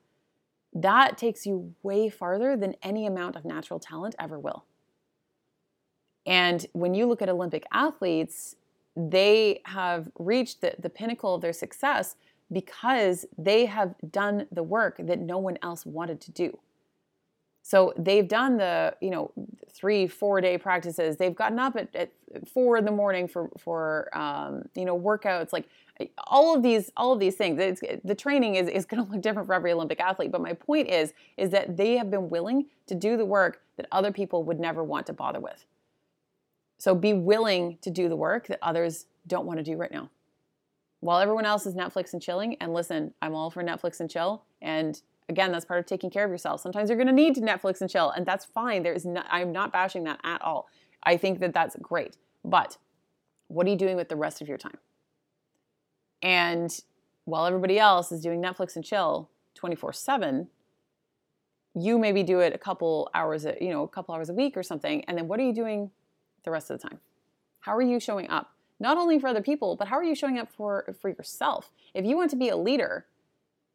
that 0.73 1.19
takes 1.19 1.47
you 1.47 1.75
way 1.83 2.09
farther 2.09 2.57
than 2.57 2.75
any 2.83 3.07
amount 3.07 3.37
of 3.37 3.45
natural 3.45 3.81
talent 3.81 4.15
ever 4.19 4.39
will. 4.39 4.65
And 6.27 6.65
when 6.73 6.95
you 6.95 7.07
look 7.07 7.23
at 7.23 7.29
Olympic 7.29 7.65
athletes, 7.73 8.55
they 8.95 9.63
have 9.65 10.09
reached 10.19 10.61
the, 10.61 10.75
the 10.79 10.91
pinnacle 10.91 11.35
of 11.35 11.41
their 11.41 11.53
success 11.53 12.17
because 12.53 13.27
they 13.39 13.67
have 13.67 13.95
done 14.11 14.47
the 14.53 14.63
work 14.63 14.97
that 14.99 15.19
no 15.19 15.39
one 15.39 15.59
else 15.63 15.87
wanted 15.87 16.21
to 16.21 16.31
do. 16.31 16.59
So 17.71 17.95
they've 17.97 18.27
done 18.27 18.57
the, 18.57 18.97
you 19.01 19.11
know, 19.11 19.31
three, 19.69 20.09
four 20.09 20.41
day 20.41 20.59
practices. 20.59 21.17
They've 21.17 21.37
gotten 21.37 21.61
up 21.61 21.77
at, 21.77 21.95
at 21.95 22.11
four 22.53 22.77
in 22.77 22.85
the 22.85 22.91
morning 22.91 23.29
for, 23.29 23.49
for 23.59 24.09
um, 24.13 24.65
you 24.75 24.85
know, 24.85 24.99
workouts. 24.99 25.53
Like 25.53 25.69
all 26.27 26.53
of 26.53 26.65
these, 26.65 26.91
all 26.97 27.13
of 27.13 27.21
these 27.21 27.37
things. 27.37 27.61
It's, 27.61 27.81
the 28.03 28.15
training 28.17 28.57
is, 28.57 28.67
is 28.67 28.85
going 28.87 29.07
to 29.07 29.09
look 29.09 29.23
different 29.23 29.47
for 29.47 29.55
every 29.55 29.71
Olympic 29.71 30.01
athlete. 30.01 30.33
But 30.33 30.41
my 30.41 30.53
point 30.53 30.89
is, 30.89 31.13
is 31.37 31.51
that 31.51 31.77
they 31.77 31.97
have 31.97 32.11
been 32.11 32.29
willing 32.29 32.67
to 32.89 32.97
do 32.97 33.17
the 33.17 33.25
work 33.25 33.61
that 33.77 33.87
other 33.93 34.11
people 34.11 34.43
would 34.43 34.59
never 34.59 34.83
want 34.83 35.07
to 35.07 35.13
bother 35.13 35.39
with. 35.39 35.65
So 36.79 36.93
be 36.97 37.13
willing 37.13 37.79
to 37.83 37.91
do 37.91 38.09
the 38.09 38.17
work 38.17 38.49
that 38.49 38.59
others 38.63 39.07
don't 39.29 39.47
want 39.47 39.61
to 39.61 39.63
do 39.63 39.77
right 39.77 39.93
now. 39.93 40.11
While 40.99 41.21
everyone 41.21 41.47
else 41.47 41.67
is 41.67 41.77
Netflix 41.77 42.15
and 42.15 42.21
chilling, 42.21 42.57
and 42.61 42.75
listen, 42.75 43.15
I'm 43.23 43.37
all 43.37 43.49
for 43.49 43.63
Netflix 43.63 44.01
and 44.01 44.11
chill, 44.11 44.43
and 44.61 45.01
again, 45.31 45.53
that's 45.53 45.65
part 45.65 45.79
of 45.79 45.87
taking 45.87 46.11
care 46.11 46.25
of 46.25 46.31
yourself. 46.31 46.61
Sometimes 46.61 46.91
you're 46.91 46.97
going 46.97 47.07
to 47.07 47.13
need 47.13 47.37
to 47.37 47.41
Netflix 47.41 47.81
and 47.81 47.89
chill, 47.89 48.11
and 48.11 48.27
that's 48.27 48.45
fine. 48.45 48.83
There's 48.83 49.07
not, 49.07 49.25
I'm 49.31 49.53
not 49.53 49.73
bashing 49.73 50.05
that 50.05 50.19
at 50.25 50.43
all. 50.43 50.69
I 51.05 51.17
think 51.17 51.39
that 51.39 51.55
that's 51.55 51.77
great. 51.81 52.17
But 52.45 52.77
what 53.49 53.67
are 53.67 53.71
you 53.71 53.77
doing 53.77 53.97
with 53.97 54.09
the 54.09 54.17
rest 54.17 54.43
of 54.43 54.49
your 54.49 54.59
time? 54.59 54.77
And 56.21 56.79
while 57.25 57.47
everybody 57.47 57.79
else 57.79 58.13
is 58.13 58.21
doing 58.21 58.43
Netflix 58.43 58.77
and 58.77 58.85
chill 58.85 59.31
24 59.55 59.93
7, 59.93 60.49
you 61.75 61.99
maybe 61.99 62.25
do 62.25 62.41
it 62.41 62.53
a 62.53 62.59
couple 62.59 63.09
hours, 63.15 63.47
a, 63.47 63.57
you 63.61 63.71
know, 63.71 63.85
a 63.85 63.89
couple 63.89 64.15
hours 64.15 64.29
a 64.29 64.35
week 64.35 64.57
or 64.57 64.63
something. 64.65 65.05
And 65.05 65.17
then 65.17 65.29
what 65.29 65.39
are 65.39 65.45
you 65.45 65.55
doing 65.55 65.91
the 66.43 66.51
rest 66.51 66.71
of 66.71 66.81
the 66.81 66.89
time? 66.89 66.99
How 67.61 67.75
are 67.77 67.83
you 67.83 68.01
showing 68.01 68.29
up? 68.29 68.51
Not 68.81 68.97
only 68.99 69.19
for 69.19 69.29
other 69.29 69.43
people, 69.43 69.77
but 69.77 69.87
how 69.87 69.97
are 69.97 70.05
you 70.05 70.15
showing 70.15 70.39
up 70.39 70.51
for, 70.51 70.97
for 71.01 71.09
yourself? 71.09 71.71
If 71.95 72.05
you 72.05 72.17
want 72.17 72.31
to 72.31 72.37
be 72.37 72.49
a 72.49 72.57
leader, 72.57 73.07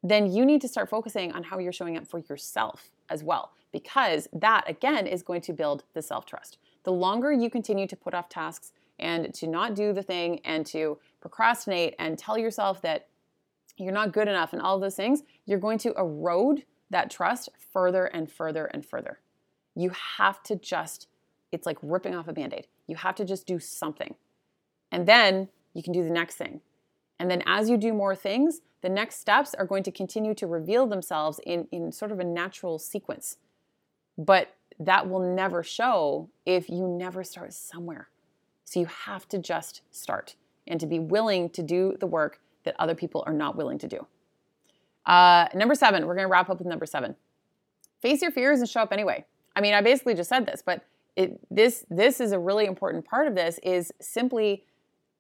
then 0.09 0.31
you 0.31 0.45
need 0.45 0.61
to 0.61 0.67
start 0.67 0.89
focusing 0.89 1.31
on 1.31 1.43
how 1.43 1.59
you're 1.59 1.71
showing 1.71 1.97
up 1.97 2.07
for 2.07 2.19
yourself 2.19 2.91
as 3.09 3.23
well, 3.23 3.51
because 3.71 4.27
that 4.33 4.69
again 4.69 5.07
is 5.07 5.23
going 5.23 5.41
to 5.41 5.53
build 5.53 5.83
the 5.93 6.01
self 6.01 6.25
trust. 6.25 6.57
The 6.83 6.91
longer 6.91 7.31
you 7.31 7.49
continue 7.49 7.87
to 7.87 7.95
put 7.95 8.13
off 8.13 8.29
tasks 8.29 8.71
and 8.99 9.33
to 9.33 9.47
not 9.47 9.75
do 9.75 9.93
the 9.93 10.03
thing 10.03 10.39
and 10.45 10.65
to 10.67 10.97
procrastinate 11.19 11.95
and 11.99 12.17
tell 12.17 12.37
yourself 12.37 12.81
that 12.81 13.07
you're 13.77 13.91
not 13.91 14.13
good 14.13 14.27
enough 14.27 14.53
and 14.53 14.61
all 14.61 14.79
those 14.79 14.95
things, 14.95 15.23
you're 15.45 15.59
going 15.59 15.79
to 15.79 15.93
erode 15.97 16.63
that 16.89 17.09
trust 17.09 17.49
further 17.73 18.05
and 18.05 18.31
further 18.31 18.65
and 18.67 18.85
further. 18.85 19.19
You 19.75 19.91
have 20.17 20.41
to 20.43 20.55
just, 20.55 21.07
it's 21.51 21.65
like 21.65 21.77
ripping 21.81 22.15
off 22.15 22.27
a 22.27 22.33
band 22.33 22.53
aid. 22.53 22.67
You 22.87 22.95
have 22.95 23.15
to 23.15 23.25
just 23.25 23.45
do 23.47 23.59
something. 23.59 24.15
And 24.91 25.07
then 25.07 25.49
you 25.73 25.83
can 25.83 25.91
do 25.91 26.03
the 26.03 26.09
next 26.09 26.35
thing. 26.35 26.61
And 27.19 27.32
then 27.32 27.43
as 27.45 27.69
you 27.69 27.78
do 27.78 27.93
more 27.93 28.15
things, 28.15 28.62
the 28.82 28.89
next 28.89 29.19
steps 29.19 29.54
are 29.56 29.65
going 29.65 29.84
to 29.84 29.91
continue 29.91 30.34
to 30.36 30.47
reveal 30.47 30.86
themselves 30.86 31.39
in, 31.45 31.67
in 31.71 31.91
sort 31.91 32.12
of 32.12 32.19
a 32.19 32.23
natural 32.23 32.78
sequence. 32.78 33.38
But 34.17 34.54
that 34.80 35.10
will 35.10 35.36
never 35.36 35.63
show 35.63 36.30
if 36.45 36.69
you 36.69 36.88
never 36.88 37.23
start 37.23 37.54
somewhere. 37.54 38.10
So 38.65 38.80
you 38.80 38.88
have 38.88 39.28
to 39.30 39.38
just 39.38 39.82
start 39.91 40.36
and 40.67 40.80
to 40.80 40.88
be 40.88 40.99
willing 40.99 41.49
to 41.51 41.63
do 41.63 41.95
the 41.99 42.08
work 42.08 42.39
that 42.63 42.75
other 42.80 42.95
people 42.95 43.23
are 43.25 43.34
not 43.34 43.56
willing 43.56 43.78
to 43.80 43.88
do. 43.88 44.06
Uh, 45.06 45.47
number 45.54 45.75
seven, 45.75 46.06
we're 46.08 46.15
going 46.15 46.28
to 46.28 46.32
wrap 46.32 46.49
up 46.49 46.58
with 46.58 46.67
number 46.67 46.86
seven. 46.86 47.15
Face 48.01 48.21
your 48.21 48.32
fears 48.32 48.60
and 48.60 48.67
show 48.67 48.82
up 48.82 48.91
anyway. 48.91 49.25
I 49.56 49.62
mean, 49.62 49.73
I 49.73 49.82
basically 49.82 50.15
just 50.15 50.30
said 50.30 50.45
this, 50.45 50.62
but 50.65 50.84
it, 51.15 51.39
this 51.49 51.86
this 51.89 52.19
is 52.19 52.34
a 52.34 52.39
really 52.39 52.65
important 52.65 53.06
part 53.06 53.28
of 53.28 53.36
this 53.36 53.60
is 53.63 53.93
simply 54.01 54.65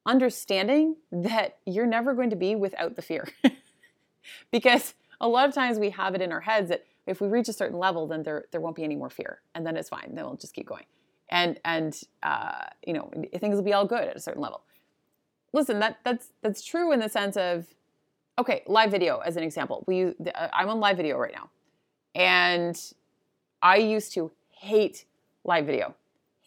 understanding 0.05 0.95
that 1.11 1.57
you're 1.65 1.87
never 1.87 2.13
going 2.13 2.29
to 2.29 2.35
be 2.35 2.55
without 2.55 2.95
the 2.95 3.01
fear. 3.01 3.27
because 4.51 4.93
a 5.19 5.27
lot 5.27 5.47
of 5.47 5.55
times 5.55 5.79
we 5.79 5.89
have 5.91 6.15
it 6.15 6.21
in 6.21 6.31
our 6.31 6.41
heads 6.41 6.69
that 6.69 6.85
if 7.07 7.21
we 7.21 7.27
reach 7.27 7.47
a 7.49 7.53
certain 7.53 7.77
level, 7.77 8.07
then 8.07 8.23
there, 8.23 8.45
there 8.51 8.61
won't 8.61 8.75
be 8.75 8.83
any 8.83 8.95
more 8.95 9.09
fear. 9.09 9.41
And 9.53 9.65
then 9.65 9.77
it's 9.77 9.89
fine. 9.89 10.11
Then 10.13 10.25
we'll 10.25 10.35
just 10.35 10.53
keep 10.53 10.67
going. 10.67 10.85
And, 11.29 11.59
and 11.65 11.99
uh, 12.23 12.65
you 12.85 12.93
know, 12.93 13.11
things 13.39 13.55
will 13.55 13.63
be 13.63 13.73
all 13.73 13.85
good 13.85 14.07
at 14.07 14.15
a 14.15 14.19
certain 14.19 14.41
level. 14.41 14.61
Listen, 15.53 15.79
that, 15.79 15.99
that's, 16.03 16.27
that's 16.41 16.63
true 16.63 16.91
in 16.91 16.99
the 16.99 17.09
sense 17.09 17.37
of, 17.37 17.65
okay, 18.37 18.63
live 18.67 18.91
video 18.91 19.19
as 19.19 19.37
an 19.37 19.43
example. 19.43 19.83
We, 19.87 20.05
uh, 20.05 20.47
I'm 20.53 20.69
on 20.69 20.79
live 20.79 20.97
video 20.97 21.17
right 21.17 21.33
now. 21.33 21.49
And 22.13 22.79
I 23.61 23.77
used 23.77 24.13
to 24.13 24.31
hate 24.49 25.05
live 25.43 25.65
video. 25.65 25.95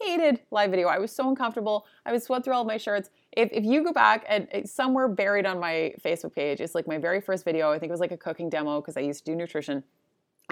Hated 0.00 0.40
live 0.50 0.70
video. 0.70 0.88
I 0.88 0.98
was 0.98 1.10
so 1.10 1.28
uncomfortable. 1.28 1.86
I 2.06 2.12
would 2.12 2.22
sweat 2.22 2.44
through 2.44 2.54
all 2.54 2.62
of 2.62 2.66
my 2.66 2.76
shirts 2.76 3.10
if, 3.32 3.50
if 3.52 3.64
you 3.64 3.84
go 3.84 3.92
back 3.92 4.24
and 4.28 4.48
eh, 4.52 4.62
somewhere 4.64 5.08
buried 5.08 5.46
on 5.46 5.60
my 5.60 5.94
Facebook 6.04 6.34
page, 6.34 6.60
it's 6.60 6.74
like 6.74 6.86
my 6.86 6.98
very 6.98 7.20
first 7.20 7.44
video. 7.44 7.70
I 7.70 7.78
think 7.78 7.90
it 7.90 7.92
was 7.92 8.00
like 8.00 8.12
a 8.12 8.16
cooking 8.16 8.48
demo 8.48 8.80
because 8.80 8.96
I 8.96 9.00
used 9.00 9.24
to 9.24 9.32
do 9.32 9.36
nutrition. 9.36 9.84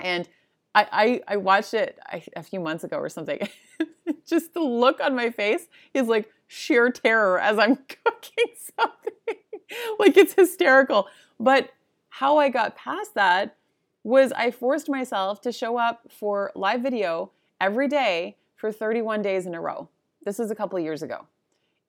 And 0.02 0.28
I, 0.74 0.86
I, 0.92 1.20
I 1.34 1.36
watched 1.38 1.74
it 1.74 1.98
a 2.36 2.42
few 2.42 2.60
months 2.60 2.84
ago 2.84 2.98
or 2.98 3.08
something. 3.08 3.48
Just 4.26 4.52
the 4.54 4.60
look 4.60 5.00
on 5.00 5.16
my 5.16 5.30
face 5.30 5.68
is 5.94 6.06
like 6.06 6.30
sheer 6.46 6.90
terror 6.90 7.40
as 7.40 7.58
I'm 7.58 7.76
cooking 8.04 8.54
something. 8.78 9.36
like 9.98 10.16
it's 10.16 10.34
hysterical. 10.34 11.08
But 11.40 11.70
how 12.08 12.38
I 12.38 12.48
got 12.48 12.76
past 12.76 13.14
that 13.14 13.56
was 14.04 14.32
I 14.32 14.50
forced 14.50 14.88
myself 14.88 15.40
to 15.42 15.52
show 15.52 15.76
up 15.76 16.02
for 16.10 16.52
live 16.54 16.82
video 16.82 17.32
every 17.60 17.88
day 17.88 18.36
for 18.54 18.70
31 18.70 19.22
days 19.22 19.46
in 19.46 19.54
a 19.54 19.60
row. 19.60 19.88
This 20.24 20.38
was 20.38 20.50
a 20.50 20.54
couple 20.54 20.78
years 20.78 21.02
ago. 21.02 21.26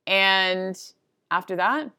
And 0.07 0.81
after 1.29 1.57
that, 1.57 1.91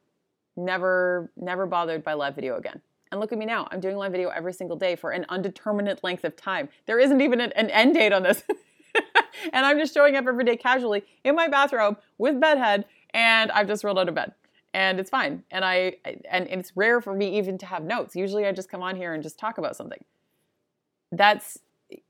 never 0.56 1.30
never 1.36 1.66
bothered 1.66 2.02
by 2.02 2.14
live 2.14 2.34
video 2.34 2.56
again. 2.56 2.80
And 3.12 3.20
look 3.20 3.32
at 3.32 3.38
me 3.38 3.46
now. 3.46 3.68
I'm 3.70 3.80
doing 3.80 3.96
live 3.96 4.12
video 4.12 4.30
every 4.30 4.52
single 4.52 4.76
day 4.76 4.96
for 4.96 5.12
an 5.12 5.24
undeterminate 5.28 6.02
length 6.02 6.24
of 6.24 6.34
time. 6.36 6.68
There 6.86 6.98
isn't 6.98 7.20
even 7.20 7.40
an, 7.40 7.52
end 7.52 7.94
date 7.94 8.12
on 8.12 8.22
this. 8.22 8.42
and 9.52 9.64
I'm 9.64 9.78
just 9.78 9.94
showing 9.94 10.16
up 10.16 10.26
every 10.26 10.44
day 10.44 10.56
casually 10.56 11.04
in 11.24 11.34
my 11.34 11.48
bathrobe 11.48 11.98
with 12.18 12.40
bedhead 12.40 12.84
and 13.10 13.50
I've 13.52 13.66
just 13.66 13.84
rolled 13.84 13.98
out 13.98 14.08
of 14.08 14.14
bed. 14.14 14.32
And 14.74 15.00
it's 15.00 15.08
fine. 15.08 15.42
And 15.50 15.64
I 15.64 15.96
and 16.30 16.46
it's 16.48 16.76
rare 16.76 17.00
for 17.00 17.14
me 17.14 17.38
even 17.38 17.56
to 17.58 17.66
have 17.66 17.84
notes. 17.84 18.14
Usually 18.14 18.46
I 18.46 18.52
just 18.52 18.68
come 18.68 18.82
on 18.82 18.96
here 18.96 19.14
and 19.14 19.22
just 19.22 19.38
talk 19.38 19.58
about 19.58 19.76
something. 19.76 20.02
That's 21.12 21.58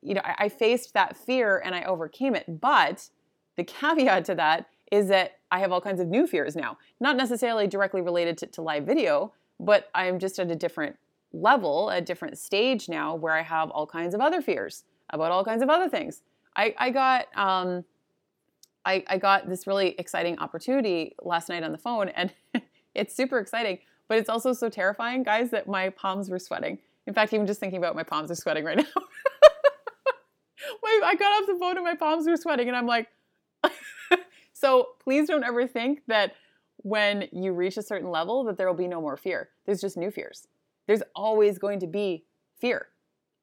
you 0.03 0.15
know, 0.15 0.23
I, 0.25 0.35
I 0.39 0.49
faced 0.49 0.95
that 0.95 1.17
fear 1.17 1.63
and 1.65 1.75
I 1.75 1.85
overcame 1.85 2.35
it. 2.35 2.61
But 2.61 3.09
the 3.57 3.63
caveat 3.63 4.25
to 4.27 4.35
that 4.37 4.67
is 4.91 5.09
that 5.09 5.38
I 5.51 5.61
have 5.61 5.73
all 5.73 5.81
kinds 5.81 6.01
of 6.01 6.09
new 6.09 6.27
fears 6.27 6.55
now, 6.57 6.79
not 7.01 7.17
necessarily 7.17 7.67
directly 7.67 8.01
related 8.01 8.39
to, 8.39 8.47
to 8.47 8.63
live 8.63 8.85
video, 8.85 9.33
but 9.59 9.91
I'm 9.95 10.19
just 10.19 10.39
at 10.39 10.51
a 10.51 10.57
different 10.57 10.97
level, 11.33 11.91
a 11.91 12.01
different 12.01 12.39
stage 12.39 12.89
now 12.89 13.15
where 13.15 13.33
I 13.35 13.43
have 13.43 13.71
all 13.71 13.87
kinds 13.87 14.15
of 14.15 14.21
other 14.21 14.41
fears 14.43 14.85
about 15.11 15.31
all 15.31 15.45
kinds 15.45 15.63
of 15.63 15.71
other 15.71 15.89
things. 15.89 16.23
I, 16.57 16.75
I 16.79 16.91
got 16.91 17.27
um, 17.37 17.85
I, 18.85 19.05
I 19.07 19.19
got 19.19 19.49
this 19.49 19.67
really 19.67 19.95
exciting 19.99 20.39
opportunity 20.39 21.15
last 21.23 21.49
night 21.49 21.63
on 21.63 21.73
the 21.73 21.79
phone, 21.79 22.09
and 22.11 22.33
it's 22.95 23.15
super 23.15 23.39
exciting, 23.39 23.79
but 24.09 24.19
it's 24.19 24.29
also 24.29 24.53
so 24.53 24.69
terrifying, 24.69 25.23
guys, 25.23 25.51
that 25.51 25.69
my 25.69 25.91
palms 25.91 26.31
were 26.31 26.39
sweating. 26.39 26.79
In 27.07 27.15
fact, 27.15 27.33
even 27.33 27.47
just 27.47 27.61
thinking 27.61 27.79
about 27.79 27.95
my 27.95 28.03
palms 28.03 28.31
are 28.31 28.35
sweating 28.35 28.65
right 28.65 28.77
now. 28.79 28.85
I 31.09 31.15
got 31.15 31.41
off 31.41 31.47
the 31.47 31.57
phone 31.59 31.77
and 31.77 31.85
my 31.85 31.95
palms 31.95 32.27
were 32.27 32.37
sweating, 32.37 32.69
and 32.69 32.77
I'm 32.77 32.87
like, 32.87 33.09
so 34.59 34.88
please 34.99 35.29
don't 35.29 35.44
ever 35.44 35.68
think 35.68 36.03
that 36.09 36.33
when 36.79 37.29
you 37.31 37.53
reach 37.53 37.77
a 37.77 37.83
certain 37.83 38.11
level 38.11 38.42
that 38.42 38.57
there 38.57 38.66
will 38.66 38.75
be 38.75 38.88
no 38.88 39.01
more 39.01 39.16
fear. 39.16 39.51
There's 39.64 39.81
just 39.81 39.97
new 39.97 40.11
fears. 40.11 40.49
There's 40.88 41.03
always 41.14 41.61
going 41.61 41.79
to 41.79 41.87
be 41.87 42.25
fear. 42.61 42.88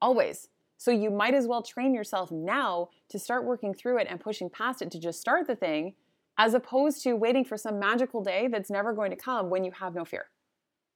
Always. 0.02 0.48
So 0.76 0.90
you 0.90 1.10
might 1.10 1.32
as 1.32 1.46
well 1.46 1.62
train 1.62 1.94
yourself 1.94 2.30
now 2.30 2.90
to 3.08 3.18
start 3.18 3.46
working 3.46 3.72
through 3.72 3.96
it 3.96 4.08
and 4.10 4.20
pushing 4.20 4.50
past 4.50 4.82
it 4.82 4.90
to 4.90 4.98
just 4.98 5.18
start 5.18 5.46
the 5.46 5.56
thing 5.56 5.94
as 6.36 6.52
opposed 6.52 7.02
to 7.04 7.14
waiting 7.14 7.46
for 7.46 7.56
some 7.56 7.78
magical 7.78 8.22
day 8.22 8.46
that's 8.46 8.68
never 8.68 8.92
going 8.92 9.10
to 9.10 9.16
come 9.16 9.48
when 9.48 9.64
you 9.64 9.70
have 9.70 9.94
no 9.94 10.04
fear. 10.04 10.26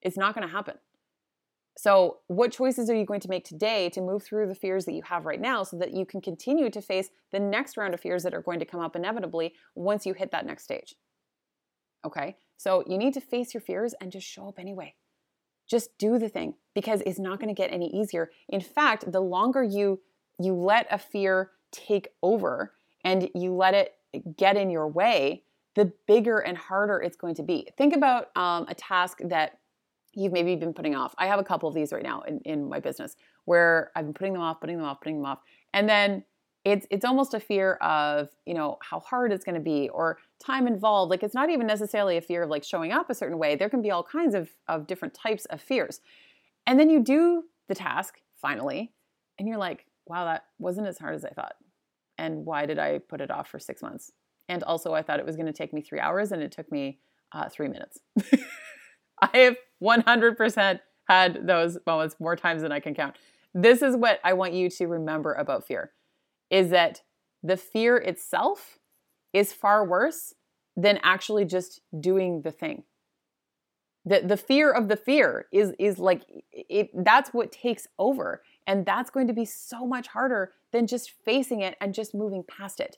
It's 0.02 0.18
not 0.18 0.34
going 0.34 0.46
to 0.46 0.52
happen. 0.52 0.74
So, 1.82 2.18
what 2.26 2.52
choices 2.52 2.90
are 2.90 2.94
you 2.94 3.06
going 3.06 3.20
to 3.20 3.30
make 3.30 3.46
today 3.46 3.88
to 3.94 4.02
move 4.02 4.22
through 4.22 4.48
the 4.48 4.54
fears 4.54 4.84
that 4.84 4.92
you 4.92 5.00
have 5.00 5.24
right 5.24 5.40
now 5.40 5.62
so 5.62 5.78
that 5.78 5.94
you 5.94 6.04
can 6.04 6.20
continue 6.20 6.68
to 6.68 6.82
face 6.82 7.08
the 7.32 7.40
next 7.40 7.78
round 7.78 7.94
of 7.94 8.00
fears 8.00 8.22
that 8.24 8.34
are 8.34 8.42
going 8.42 8.58
to 8.58 8.66
come 8.66 8.80
up 8.80 8.96
inevitably 8.96 9.54
once 9.74 10.04
you 10.04 10.12
hit 10.12 10.30
that 10.32 10.44
next 10.44 10.64
stage? 10.64 10.94
Okay, 12.04 12.36
so 12.58 12.84
you 12.86 12.98
need 12.98 13.14
to 13.14 13.20
face 13.22 13.54
your 13.54 13.62
fears 13.62 13.94
and 13.98 14.12
just 14.12 14.26
show 14.26 14.46
up 14.46 14.58
anyway. 14.58 14.94
Just 15.66 15.96
do 15.96 16.18
the 16.18 16.28
thing 16.28 16.52
because 16.74 17.00
it's 17.06 17.18
not 17.18 17.40
going 17.40 17.48
to 17.48 17.58
get 17.58 17.72
any 17.72 17.88
easier. 17.98 18.30
In 18.50 18.60
fact, 18.60 19.10
the 19.10 19.22
longer 19.22 19.62
you 19.62 20.02
you 20.38 20.52
let 20.52 20.86
a 20.90 20.98
fear 20.98 21.52
take 21.72 22.08
over 22.22 22.74
and 23.04 23.30
you 23.34 23.54
let 23.54 23.72
it 23.72 23.94
get 24.36 24.58
in 24.58 24.68
your 24.68 24.86
way, 24.86 25.44
the 25.76 25.90
bigger 26.06 26.40
and 26.40 26.58
harder 26.58 27.00
it's 27.00 27.16
going 27.16 27.36
to 27.36 27.42
be. 27.42 27.68
Think 27.78 27.96
about 27.96 28.36
um, 28.36 28.66
a 28.68 28.74
task 28.74 29.20
that 29.24 29.60
you've 30.14 30.32
maybe 30.32 30.56
been 30.56 30.74
putting 30.74 30.94
off. 30.94 31.14
I 31.18 31.26
have 31.26 31.38
a 31.38 31.44
couple 31.44 31.68
of 31.68 31.74
these 31.74 31.92
right 31.92 32.02
now 32.02 32.22
in, 32.22 32.40
in 32.40 32.68
my 32.68 32.80
business 32.80 33.16
where 33.44 33.90
I've 33.94 34.04
been 34.04 34.14
putting 34.14 34.32
them 34.32 34.42
off, 34.42 34.60
putting 34.60 34.76
them 34.76 34.84
off, 34.84 35.00
putting 35.00 35.16
them 35.16 35.26
off. 35.26 35.40
And 35.72 35.88
then 35.88 36.24
it's 36.64 36.86
it's 36.90 37.04
almost 37.04 37.32
a 37.32 37.40
fear 37.40 37.74
of, 37.74 38.28
you 38.44 38.54
know, 38.54 38.78
how 38.82 39.00
hard 39.00 39.32
it's 39.32 39.44
going 39.44 39.54
to 39.54 39.60
be 39.60 39.88
or 39.90 40.18
time 40.44 40.66
involved. 40.66 41.10
Like 41.10 41.22
it's 41.22 41.34
not 41.34 41.48
even 41.48 41.66
necessarily 41.66 42.16
a 42.16 42.20
fear 42.20 42.42
of 42.42 42.50
like 42.50 42.64
showing 42.64 42.92
up 42.92 43.08
a 43.08 43.14
certain 43.14 43.38
way. 43.38 43.56
There 43.56 43.70
can 43.70 43.82
be 43.82 43.90
all 43.90 44.02
kinds 44.02 44.34
of, 44.34 44.50
of 44.68 44.86
different 44.86 45.14
types 45.14 45.46
of 45.46 45.60
fears. 45.60 46.00
And 46.66 46.78
then 46.78 46.90
you 46.90 47.00
do 47.00 47.44
the 47.68 47.74
task 47.74 48.20
finally, 48.40 48.92
and 49.38 49.48
you're 49.48 49.58
like, 49.58 49.86
wow, 50.06 50.24
that 50.24 50.44
wasn't 50.58 50.86
as 50.86 50.98
hard 50.98 51.14
as 51.14 51.24
I 51.24 51.30
thought. 51.30 51.54
And 52.18 52.44
why 52.44 52.66
did 52.66 52.78
I 52.78 52.98
put 52.98 53.20
it 53.20 53.30
off 53.30 53.48
for 53.48 53.58
six 53.58 53.80
months? 53.80 54.12
And 54.48 54.62
also, 54.64 54.92
I 54.92 55.02
thought 55.02 55.20
it 55.20 55.26
was 55.26 55.36
going 55.36 55.46
to 55.46 55.52
take 55.52 55.72
me 55.72 55.80
three 55.80 56.00
hours, 56.00 56.32
and 56.32 56.42
it 56.42 56.50
took 56.50 56.70
me 56.70 56.98
uh, 57.32 57.48
three 57.48 57.68
minutes. 57.68 58.00
I 59.22 59.38
have 59.38 59.56
100% 59.82 60.80
had 61.08 61.46
those 61.46 61.78
moments 61.86 62.16
more 62.20 62.36
times 62.36 62.62
than 62.62 62.72
I 62.72 62.80
can 62.80 62.94
count. 62.94 63.16
This 63.54 63.82
is 63.82 63.96
what 63.96 64.20
I 64.22 64.32
want 64.34 64.52
you 64.52 64.70
to 64.70 64.86
remember 64.86 65.34
about 65.34 65.66
fear 65.66 65.92
is 66.50 66.70
that 66.70 67.02
the 67.42 67.56
fear 67.56 67.96
itself 67.96 68.78
is 69.32 69.52
far 69.52 69.86
worse 69.86 70.34
than 70.76 70.98
actually 71.02 71.44
just 71.44 71.80
doing 71.98 72.42
the 72.42 72.52
thing. 72.52 72.84
The, 74.04 74.22
the 74.24 74.36
fear 74.36 74.70
of 74.70 74.88
the 74.88 74.96
fear 74.96 75.46
is 75.52 75.72
is 75.78 75.98
like 75.98 76.22
it 76.52 76.88
that's 77.04 77.34
what 77.34 77.52
takes 77.52 77.86
over 77.98 78.42
and 78.66 78.86
that's 78.86 79.10
going 79.10 79.26
to 79.26 79.34
be 79.34 79.44
so 79.44 79.86
much 79.86 80.06
harder 80.06 80.52
than 80.72 80.86
just 80.86 81.10
facing 81.10 81.60
it 81.60 81.76
and 81.82 81.92
just 81.92 82.14
moving 82.14 82.42
past 82.42 82.80
it 82.80 82.96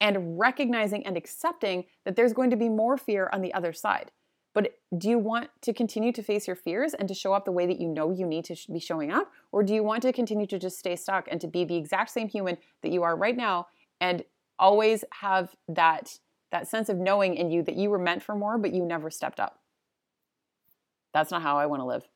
and 0.00 0.38
recognizing 0.38 1.04
and 1.04 1.16
accepting 1.16 1.84
that 2.04 2.14
there's 2.14 2.32
going 2.32 2.50
to 2.50 2.56
be 2.56 2.68
more 2.68 2.96
fear 2.96 3.28
on 3.32 3.42
the 3.42 3.52
other 3.54 3.72
side 3.72 4.12
but 4.56 4.78
do 4.96 5.10
you 5.10 5.18
want 5.18 5.50
to 5.60 5.74
continue 5.74 6.12
to 6.12 6.22
face 6.22 6.46
your 6.46 6.56
fears 6.56 6.94
and 6.94 7.06
to 7.08 7.12
show 7.12 7.34
up 7.34 7.44
the 7.44 7.52
way 7.52 7.66
that 7.66 7.78
you 7.78 7.86
know 7.86 8.10
you 8.10 8.24
need 8.24 8.46
to 8.46 8.56
be 8.72 8.80
showing 8.80 9.12
up? 9.12 9.30
Or 9.52 9.62
do 9.62 9.74
you 9.74 9.82
want 9.82 10.00
to 10.00 10.14
continue 10.14 10.46
to 10.46 10.58
just 10.58 10.78
stay 10.78 10.96
stuck 10.96 11.28
and 11.30 11.38
to 11.42 11.46
be 11.46 11.66
the 11.66 11.76
exact 11.76 12.08
same 12.08 12.26
human 12.26 12.56
that 12.82 12.90
you 12.90 13.02
are 13.02 13.14
right 13.14 13.36
now 13.36 13.66
and 14.00 14.24
always 14.58 15.04
have 15.20 15.54
that, 15.68 16.20
that 16.52 16.68
sense 16.68 16.88
of 16.88 16.96
knowing 16.96 17.34
in 17.34 17.50
you 17.50 17.62
that 17.64 17.76
you 17.76 17.90
were 17.90 17.98
meant 17.98 18.22
for 18.22 18.34
more, 18.34 18.56
but 18.56 18.72
you 18.72 18.82
never 18.82 19.10
stepped 19.10 19.40
up? 19.40 19.60
That's 21.12 21.30
not 21.30 21.42
how 21.42 21.58
I 21.58 21.66
want 21.66 21.80
to 21.80 21.86
live. 21.86 22.08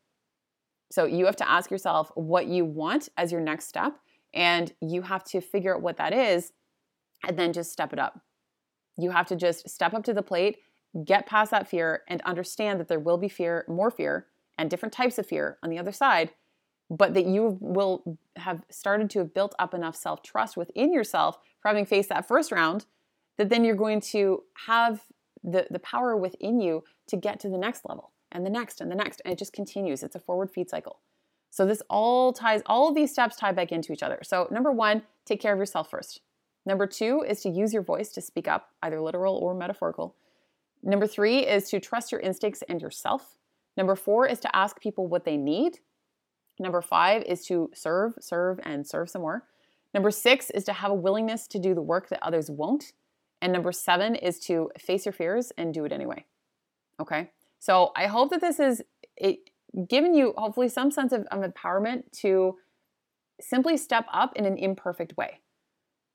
So 0.91 1.05
you 1.05 1.27
have 1.27 1.37
to 1.37 1.51
ask 1.51 1.71
yourself 1.71 2.11
what 2.15 2.47
you 2.47 2.65
want 2.65 3.11
as 3.19 3.31
your 3.31 3.43
next 3.43 3.69
step, 3.69 3.99
and 4.33 4.73
you 4.81 5.03
have 5.03 5.25
to 5.25 5.43
figure 5.43 5.77
out 5.77 5.83
what 5.83 5.99
that 5.99 6.15
is 6.15 6.53
and 7.29 7.39
then 7.39 7.53
just 7.53 7.71
step 7.71 7.93
it 7.93 7.99
up. 7.99 8.19
You 8.97 9.11
have 9.11 9.27
to 9.27 9.37
just 9.37 9.69
step 9.69 9.93
up 9.93 10.05
to 10.05 10.15
the 10.15 10.23
plate, 10.23 10.57
get 11.05 11.27
past 11.27 11.51
that 11.51 11.69
fear, 11.69 12.03
and 12.09 12.21
understand 12.23 12.81
that 12.81 12.89
there 12.89 12.99
will 12.99 13.19
be 13.19 13.29
fear, 13.29 13.65
more 13.69 13.91
fear, 13.91 14.27
and 14.59 14.69
different 14.69 14.93
types 14.93 15.19
of 15.19 15.27
fear 15.27 15.59
on 15.63 15.71
the 15.71 15.79
other 15.79 15.93
side, 15.93 16.31
but 16.91 17.15
that 17.15 17.27
you 17.27 17.59
will 17.61 18.19
have 18.37 18.63
started 18.71 19.09
to 19.11 19.21
have 19.21 19.33
built 19.33 19.55
up 19.59 19.75
enough 19.75 19.97
self 19.97 20.23
trust 20.23 20.57
within 20.57 20.93
yourself 20.93 21.39
for 21.61 21.69
having 21.69 21.87
faced 21.87 22.09
that 22.09 22.27
first 22.27 22.51
round 22.51 22.87
that 23.37 23.49
then 23.49 23.65
you're 23.65 23.77
going 23.77 24.01
to 24.01 24.43
have 24.67 25.03
the, 25.43 25.67
the 25.71 25.79
power 25.79 26.17
within 26.17 26.61
you 26.61 26.85
to 27.07 27.17
get 27.17 27.41
to 27.41 27.49
the 27.49 27.57
next 27.57 27.85
level 27.89 28.11
and 28.33 28.45
the 28.45 28.51
next 28.51 28.81
and 28.81 28.91
the 28.91 28.95
next. 28.95 29.23
And 29.25 29.33
it 29.33 29.39
just 29.39 29.53
continues. 29.53 30.03
It's 30.03 30.15
a 30.15 30.21
forward 30.21 30.51
feed 30.51 30.69
cycle. 30.69 30.99
So 31.51 31.67
this 31.67 31.83
all 31.89 32.33
ties, 32.33 32.63
all 32.67 32.89
of 32.89 32.95
these 32.95 33.11
steps 33.11 33.37
tie 33.37 33.53
back 33.53 33.73
into 33.73 33.93
each 33.93 34.03
other. 34.03 34.21
So 34.23 34.47
number 34.51 34.71
one, 34.71 35.03
take 35.25 35.41
care 35.41 35.53
of 35.53 35.59
yourself 35.59 35.91
first. 35.91 36.21
Number 36.67 36.87
two 36.87 37.25
is 37.27 37.41
to 37.41 37.49
use 37.49 37.73
your 37.73 37.83
voice 37.83 38.11
to 38.11 38.21
speak 38.21 38.47
up, 38.47 38.71
either 38.83 39.01
literal 39.01 39.37
or 39.37 39.55
metaphorical. 39.55 40.15
Number 40.83 41.07
three 41.07 41.47
is 41.47 41.69
to 41.71 41.81
trust 41.81 42.13
your 42.13 42.21
instincts 42.21 42.63
and 42.69 42.81
yourself. 42.81 43.37
Number 43.77 43.95
four 43.95 44.27
is 44.27 44.41
to 44.41 44.57
ask 44.57 44.81
people 44.81 45.07
what 45.07 45.25
they 45.25 45.37
need. 45.37 45.79
Number 46.59 46.83
five 46.83 47.23
is 47.25 47.45
to 47.47 47.71
serve, 47.75 48.15
serve, 48.21 48.61
and 48.63 48.87
serve 48.87 49.09
some 49.11 49.23
more. 49.23 49.45
Number 49.95 50.11
six 50.11 50.51
is 50.51 50.65
to 50.65 50.73
have 50.73 50.91
a 50.91 50.95
willingness 50.95 51.47
to 51.49 51.59
do 51.59 51.75
the 51.75 51.83
work 51.83 52.09
that 52.09 52.23
others 52.23 52.51
won't. 52.51 52.93
And 53.43 53.53
number 53.53 53.73
seven 53.73 54.15
is 54.15 54.39
to 54.41 54.71
face 54.79 55.07
your 55.07 55.13
fears 55.13 55.53
and 55.57 55.73
do 55.73 55.85
it 55.85 55.93
anyway. 55.93 56.27
Okay. 57.01 57.31
So 57.59 57.93
I 57.97 58.07
hope 58.07 58.31
that 58.31 58.41
this 58.41 58.61
is 58.61 58.83
it, 59.17 59.51
given 59.89 60.15
you 60.15 60.35
hopefully 60.37 60.69
some 60.69 60.91
sense 60.91 61.13
of, 61.13 61.27
of 61.31 61.43
empowerment 61.43 62.05
to 62.21 62.57
simply 63.41 63.77
step 63.77 64.07
up 64.13 64.33
in 64.37 64.45
an 64.45 64.59
imperfect 64.59 65.17
way. 65.17 65.41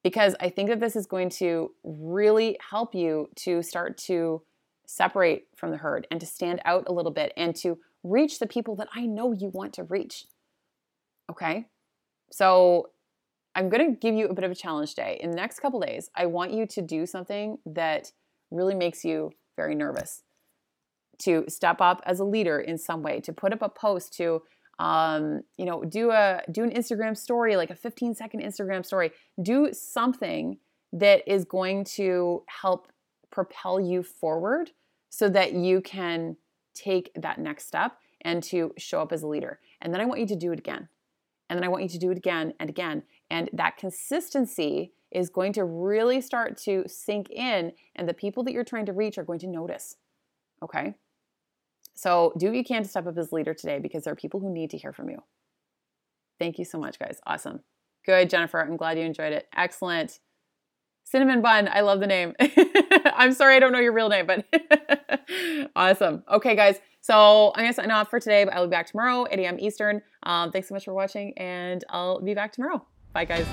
Because 0.03 0.35
I 0.39 0.49
think 0.49 0.69
that 0.69 0.79
this 0.79 0.95
is 0.95 1.07
going 1.07 1.29
to 1.31 1.71
really 1.83 2.57
help 2.69 2.93
you 2.93 3.29
to 3.37 3.63
start 3.63 3.97
to 3.99 4.43
separate 4.87 5.47
from 5.55 5.71
the 5.71 5.77
herd 5.77 6.07
and 6.11 6.19
to 6.19 6.25
stand 6.25 6.61
out 6.65 6.85
a 6.87 6.93
little 6.93 7.11
bit 7.11 7.33
and 7.35 7.55
to 7.57 7.77
reach 8.03 8.39
the 8.39 8.47
people 8.47 8.75
that 8.75 8.87
I 8.93 9.05
know 9.05 9.31
you 9.31 9.49
want 9.49 9.73
to 9.73 9.83
reach. 9.83 10.25
Okay. 11.29 11.65
So 12.31 12.89
I'm 13.55 13.69
going 13.69 13.93
to 13.93 13.99
give 13.99 14.15
you 14.15 14.27
a 14.27 14.33
bit 14.33 14.43
of 14.43 14.51
a 14.51 14.55
challenge 14.55 14.91
today. 14.91 15.17
In 15.21 15.31
the 15.31 15.37
next 15.37 15.59
couple 15.59 15.79
days, 15.79 16.09
I 16.15 16.25
want 16.25 16.51
you 16.51 16.65
to 16.67 16.81
do 16.81 17.05
something 17.05 17.57
that 17.65 18.11
really 18.51 18.75
makes 18.75 19.03
you 19.03 19.31
very 19.55 19.75
nervous. 19.75 20.23
To 21.19 21.45
step 21.47 21.79
up 21.79 22.01
as 22.05 22.19
a 22.19 22.25
leader 22.25 22.59
in 22.59 22.77
some 22.77 23.01
way, 23.01 23.21
to 23.21 23.31
put 23.31 23.53
up 23.53 23.61
a 23.61 23.69
post, 23.69 24.13
to 24.17 24.41
um, 24.79 25.43
you 25.57 25.65
know, 25.65 25.85
do 25.85 26.11
a 26.11 26.41
do 26.51 26.63
an 26.63 26.71
Instagram 26.71 27.15
story, 27.15 27.55
like 27.55 27.69
a 27.69 27.75
15 27.75 28.13
second 28.15 28.41
Instagram 28.41 28.85
story. 28.85 29.11
Do 29.41 29.69
something 29.71 30.57
that 30.91 31.23
is 31.25 31.45
going 31.45 31.85
to 31.85 32.43
help 32.47 32.91
propel 33.31 33.79
you 33.79 34.03
forward 34.03 34.71
so 35.09 35.29
that 35.29 35.53
you 35.53 35.81
can 35.81 36.37
take 36.73 37.11
that 37.15 37.39
next 37.39 37.67
step 37.67 37.97
and 38.21 38.43
to 38.43 38.73
show 38.77 39.01
up 39.01 39.11
as 39.11 39.23
a 39.23 39.27
leader. 39.27 39.59
And 39.81 39.93
then 39.93 40.01
I 40.01 40.05
want 40.05 40.19
you 40.19 40.27
to 40.27 40.35
do 40.35 40.51
it 40.51 40.59
again. 40.59 40.89
And 41.49 41.57
then 41.57 41.63
I 41.63 41.69
want 41.69 41.83
you 41.83 41.89
to 41.89 41.99
do 41.99 42.11
it 42.11 42.17
again 42.17 42.53
and 42.59 42.69
again. 42.69 43.03
And 43.29 43.49
that 43.53 43.77
consistency 43.77 44.93
is 45.11 45.29
going 45.29 45.53
to 45.53 45.63
really 45.63 46.19
start 46.19 46.57
to 46.57 46.83
sink 46.87 47.29
in, 47.29 47.71
and 47.95 48.09
the 48.09 48.13
people 48.13 48.43
that 48.43 48.51
you're 48.51 48.65
trying 48.65 48.85
to 48.87 48.93
reach 48.93 49.17
are 49.17 49.23
going 49.23 49.39
to 49.39 49.47
notice. 49.47 49.95
Okay? 50.61 50.95
So 51.93 52.33
do 52.37 52.47
what 52.47 52.57
you 52.57 52.63
can 52.63 52.83
to 52.83 52.89
step 52.89 53.07
up 53.07 53.17
as 53.17 53.31
leader 53.31 53.53
today 53.53 53.79
because 53.79 54.03
there 54.03 54.11
are 54.11 54.17
people 54.17 54.41
who 54.41 54.51
need 54.51 54.71
to 54.71 54.77
hear 54.77 54.91
from 54.91 55.09
you. 55.09 55.19
Thank 56.37 56.59
you 56.59 56.65
so 56.65 56.77
much, 56.77 56.99
guys. 56.99 57.19
Awesome. 57.25 57.61
Good, 58.05 58.29
Jennifer. 58.29 58.59
I'm 58.59 58.75
glad 58.75 58.97
you 58.97 59.05
enjoyed 59.05 59.31
it. 59.31 59.47
Excellent. 59.55 60.19
Cinnamon 61.05 61.41
Bun. 61.41 61.69
I 61.71 61.81
love 61.81 61.99
the 61.99 62.07
name. 62.07 62.33
I'm 63.05 63.31
sorry 63.33 63.55
I 63.55 63.59
don't 63.59 63.71
know 63.71 63.79
your 63.79 63.93
real 63.93 64.09
name, 64.09 64.25
but 64.25 64.45
awesome. 65.75 66.23
Okay, 66.29 66.55
guys. 66.55 66.79
So 66.99 67.53
I'm 67.55 67.61
going 67.61 67.69
to 67.69 67.73
sign 67.73 67.91
off 67.91 68.09
for 68.09 68.19
today, 68.19 68.43
but 68.43 68.55
I'll 68.55 68.65
be 68.65 68.71
back 68.71 68.87
tomorrow, 68.87 69.27
8 69.29 69.39
a.m. 69.39 69.59
Eastern. 69.59 70.01
Um, 70.23 70.51
thanks 70.51 70.67
so 70.67 70.73
much 70.73 70.83
for 70.83 70.93
watching, 70.93 71.37
and 71.37 71.83
I'll 71.89 72.19
be 72.19 72.33
back 72.33 72.51
tomorrow. 72.51 72.83
Bye, 73.13 73.25
guys. 73.25 73.45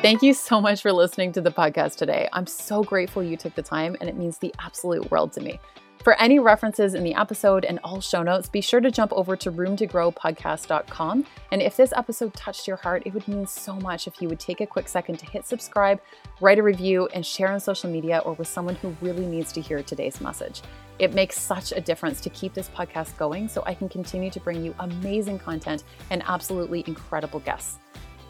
Thank 0.00 0.22
you 0.22 0.32
so 0.32 0.60
much 0.60 0.80
for 0.80 0.92
listening 0.92 1.32
to 1.32 1.42
the 1.42 1.50
podcast 1.50 1.96
today. 1.96 2.28
I'm 2.32 2.46
so 2.46 2.82
grateful 2.82 3.22
you 3.22 3.36
took 3.36 3.54
the 3.54 3.62
time, 3.62 3.96
and 4.00 4.08
it 4.08 4.16
means 4.16 4.38
the 4.38 4.54
absolute 4.58 5.10
world 5.10 5.32
to 5.34 5.42
me. 5.42 5.60
For 6.06 6.14
any 6.20 6.38
references 6.38 6.94
in 6.94 7.02
the 7.02 7.16
episode 7.16 7.64
and 7.64 7.80
all 7.82 8.00
show 8.00 8.22
notes, 8.22 8.48
be 8.48 8.60
sure 8.60 8.78
to 8.78 8.92
jump 8.92 9.12
over 9.12 9.34
to 9.38 9.50
roomtogrowpodcast.com. 9.50 11.26
And 11.50 11.60
if 11.60 11.76
this 11.76 11.92
episode 11.96 12.32
touched 12.32 12.68
your 12.68 12.76
heart, 12.76 13.02
it 13.04 13.12
would 13.12 13.26
mean 13.26 13.44
so 13.44 13.74
much 13.74 14.06
if 14.06 14.22
you 14.22 14.28
would 14.28 14.38
take 14.38 14.60
a 14.60 14.68
quick 14.68 14.86
second 14.86 15.18
to 15.18 15.26
hit 15.26 15.48
subscribe, 15.48 16.00
write 16.40 16.60
a 16.60 16.62
review, 16.62 17.08
and 17.12 17.26
share 17.26 17.50
on 17.50 17.58
social 17.58 17.90
media 17.90 18.22
or 18.24 18.34
with 18.34 18.46
someone 18.46 18.76
who 18.76 18.94
really 19.00 19.26
needs 19.26 19.50
to 19.54 19.60
hear 19.60 19.82
today's 19.82 20.20
message. 20.20 20.62
It 21.00 21.12
makes 21.12 21.40
such 21.40 21.72
a 21.72 21.80
difference 21.80 22.20
to 22.20 22.30
keep 22.30 22.54
this 22.54 22.68
podcast 22.68 23.16
going 23.16 23.48
so 23.48 23.64
I 23.66 23.74
can 23.74 23.88
continue 23.88 24.30
to 24.30 24.38
bring 24.38 24.64
you 24.64 24.76
amazing 24.78 25.40
content 25.40 25.82
and 26.10 26.22
absolutely 26.28 26.84
incredible 26.86 27.40
guests. 27.40 27.80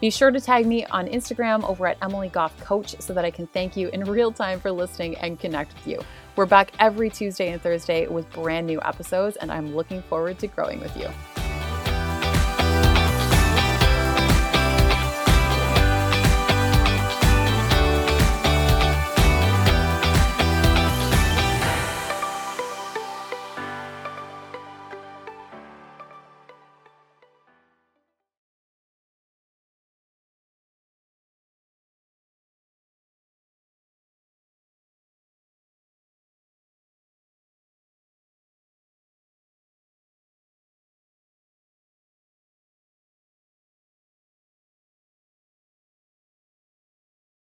Be 0.01 0.09
sure 0.09 0.31
to 0.31 0.41
tag 0.41 0.65
me 0.65 0.83
on 0.87 1.07
Instagram 1.07 1.63
over 1.63 1.85
at 1.85 1.97
Emily 2.01 2.29
Goff 2.29 2.59
Coach 2.59 2.99
so 2.99 3.13
that 3.13 3.23
I 3.23 3.29
can 3.29 3.45
thank 3.45 3.77
you 3.77 3.89
in 3.89 4.03
real 4.05 4.31
time 4.31 4.59
for 4.59 4.71
listening 4.71 5.15
and 5.17 5.39
connect 5.39 5.75
with 5.75 5.87
you. 5.87 5.99
We're 6.37 6.45
back 6.45 6.71
every 6.77 7.09
Tuesday 7.09 7.51
and 7.51 7.59
Thursday 7.59 8.05
with 8.05 8.31
brand 8.31 8.67
new 8.67 8.79
episodes, 8.83 9.37
and 9.37 9.51
I'm 9.51 9.75
looking 9.75 10.03
forward 10.03 10.37
to 10.37 10.45
growing 10.45 10.79
with 10.79 10.95
you. 10.95 11.07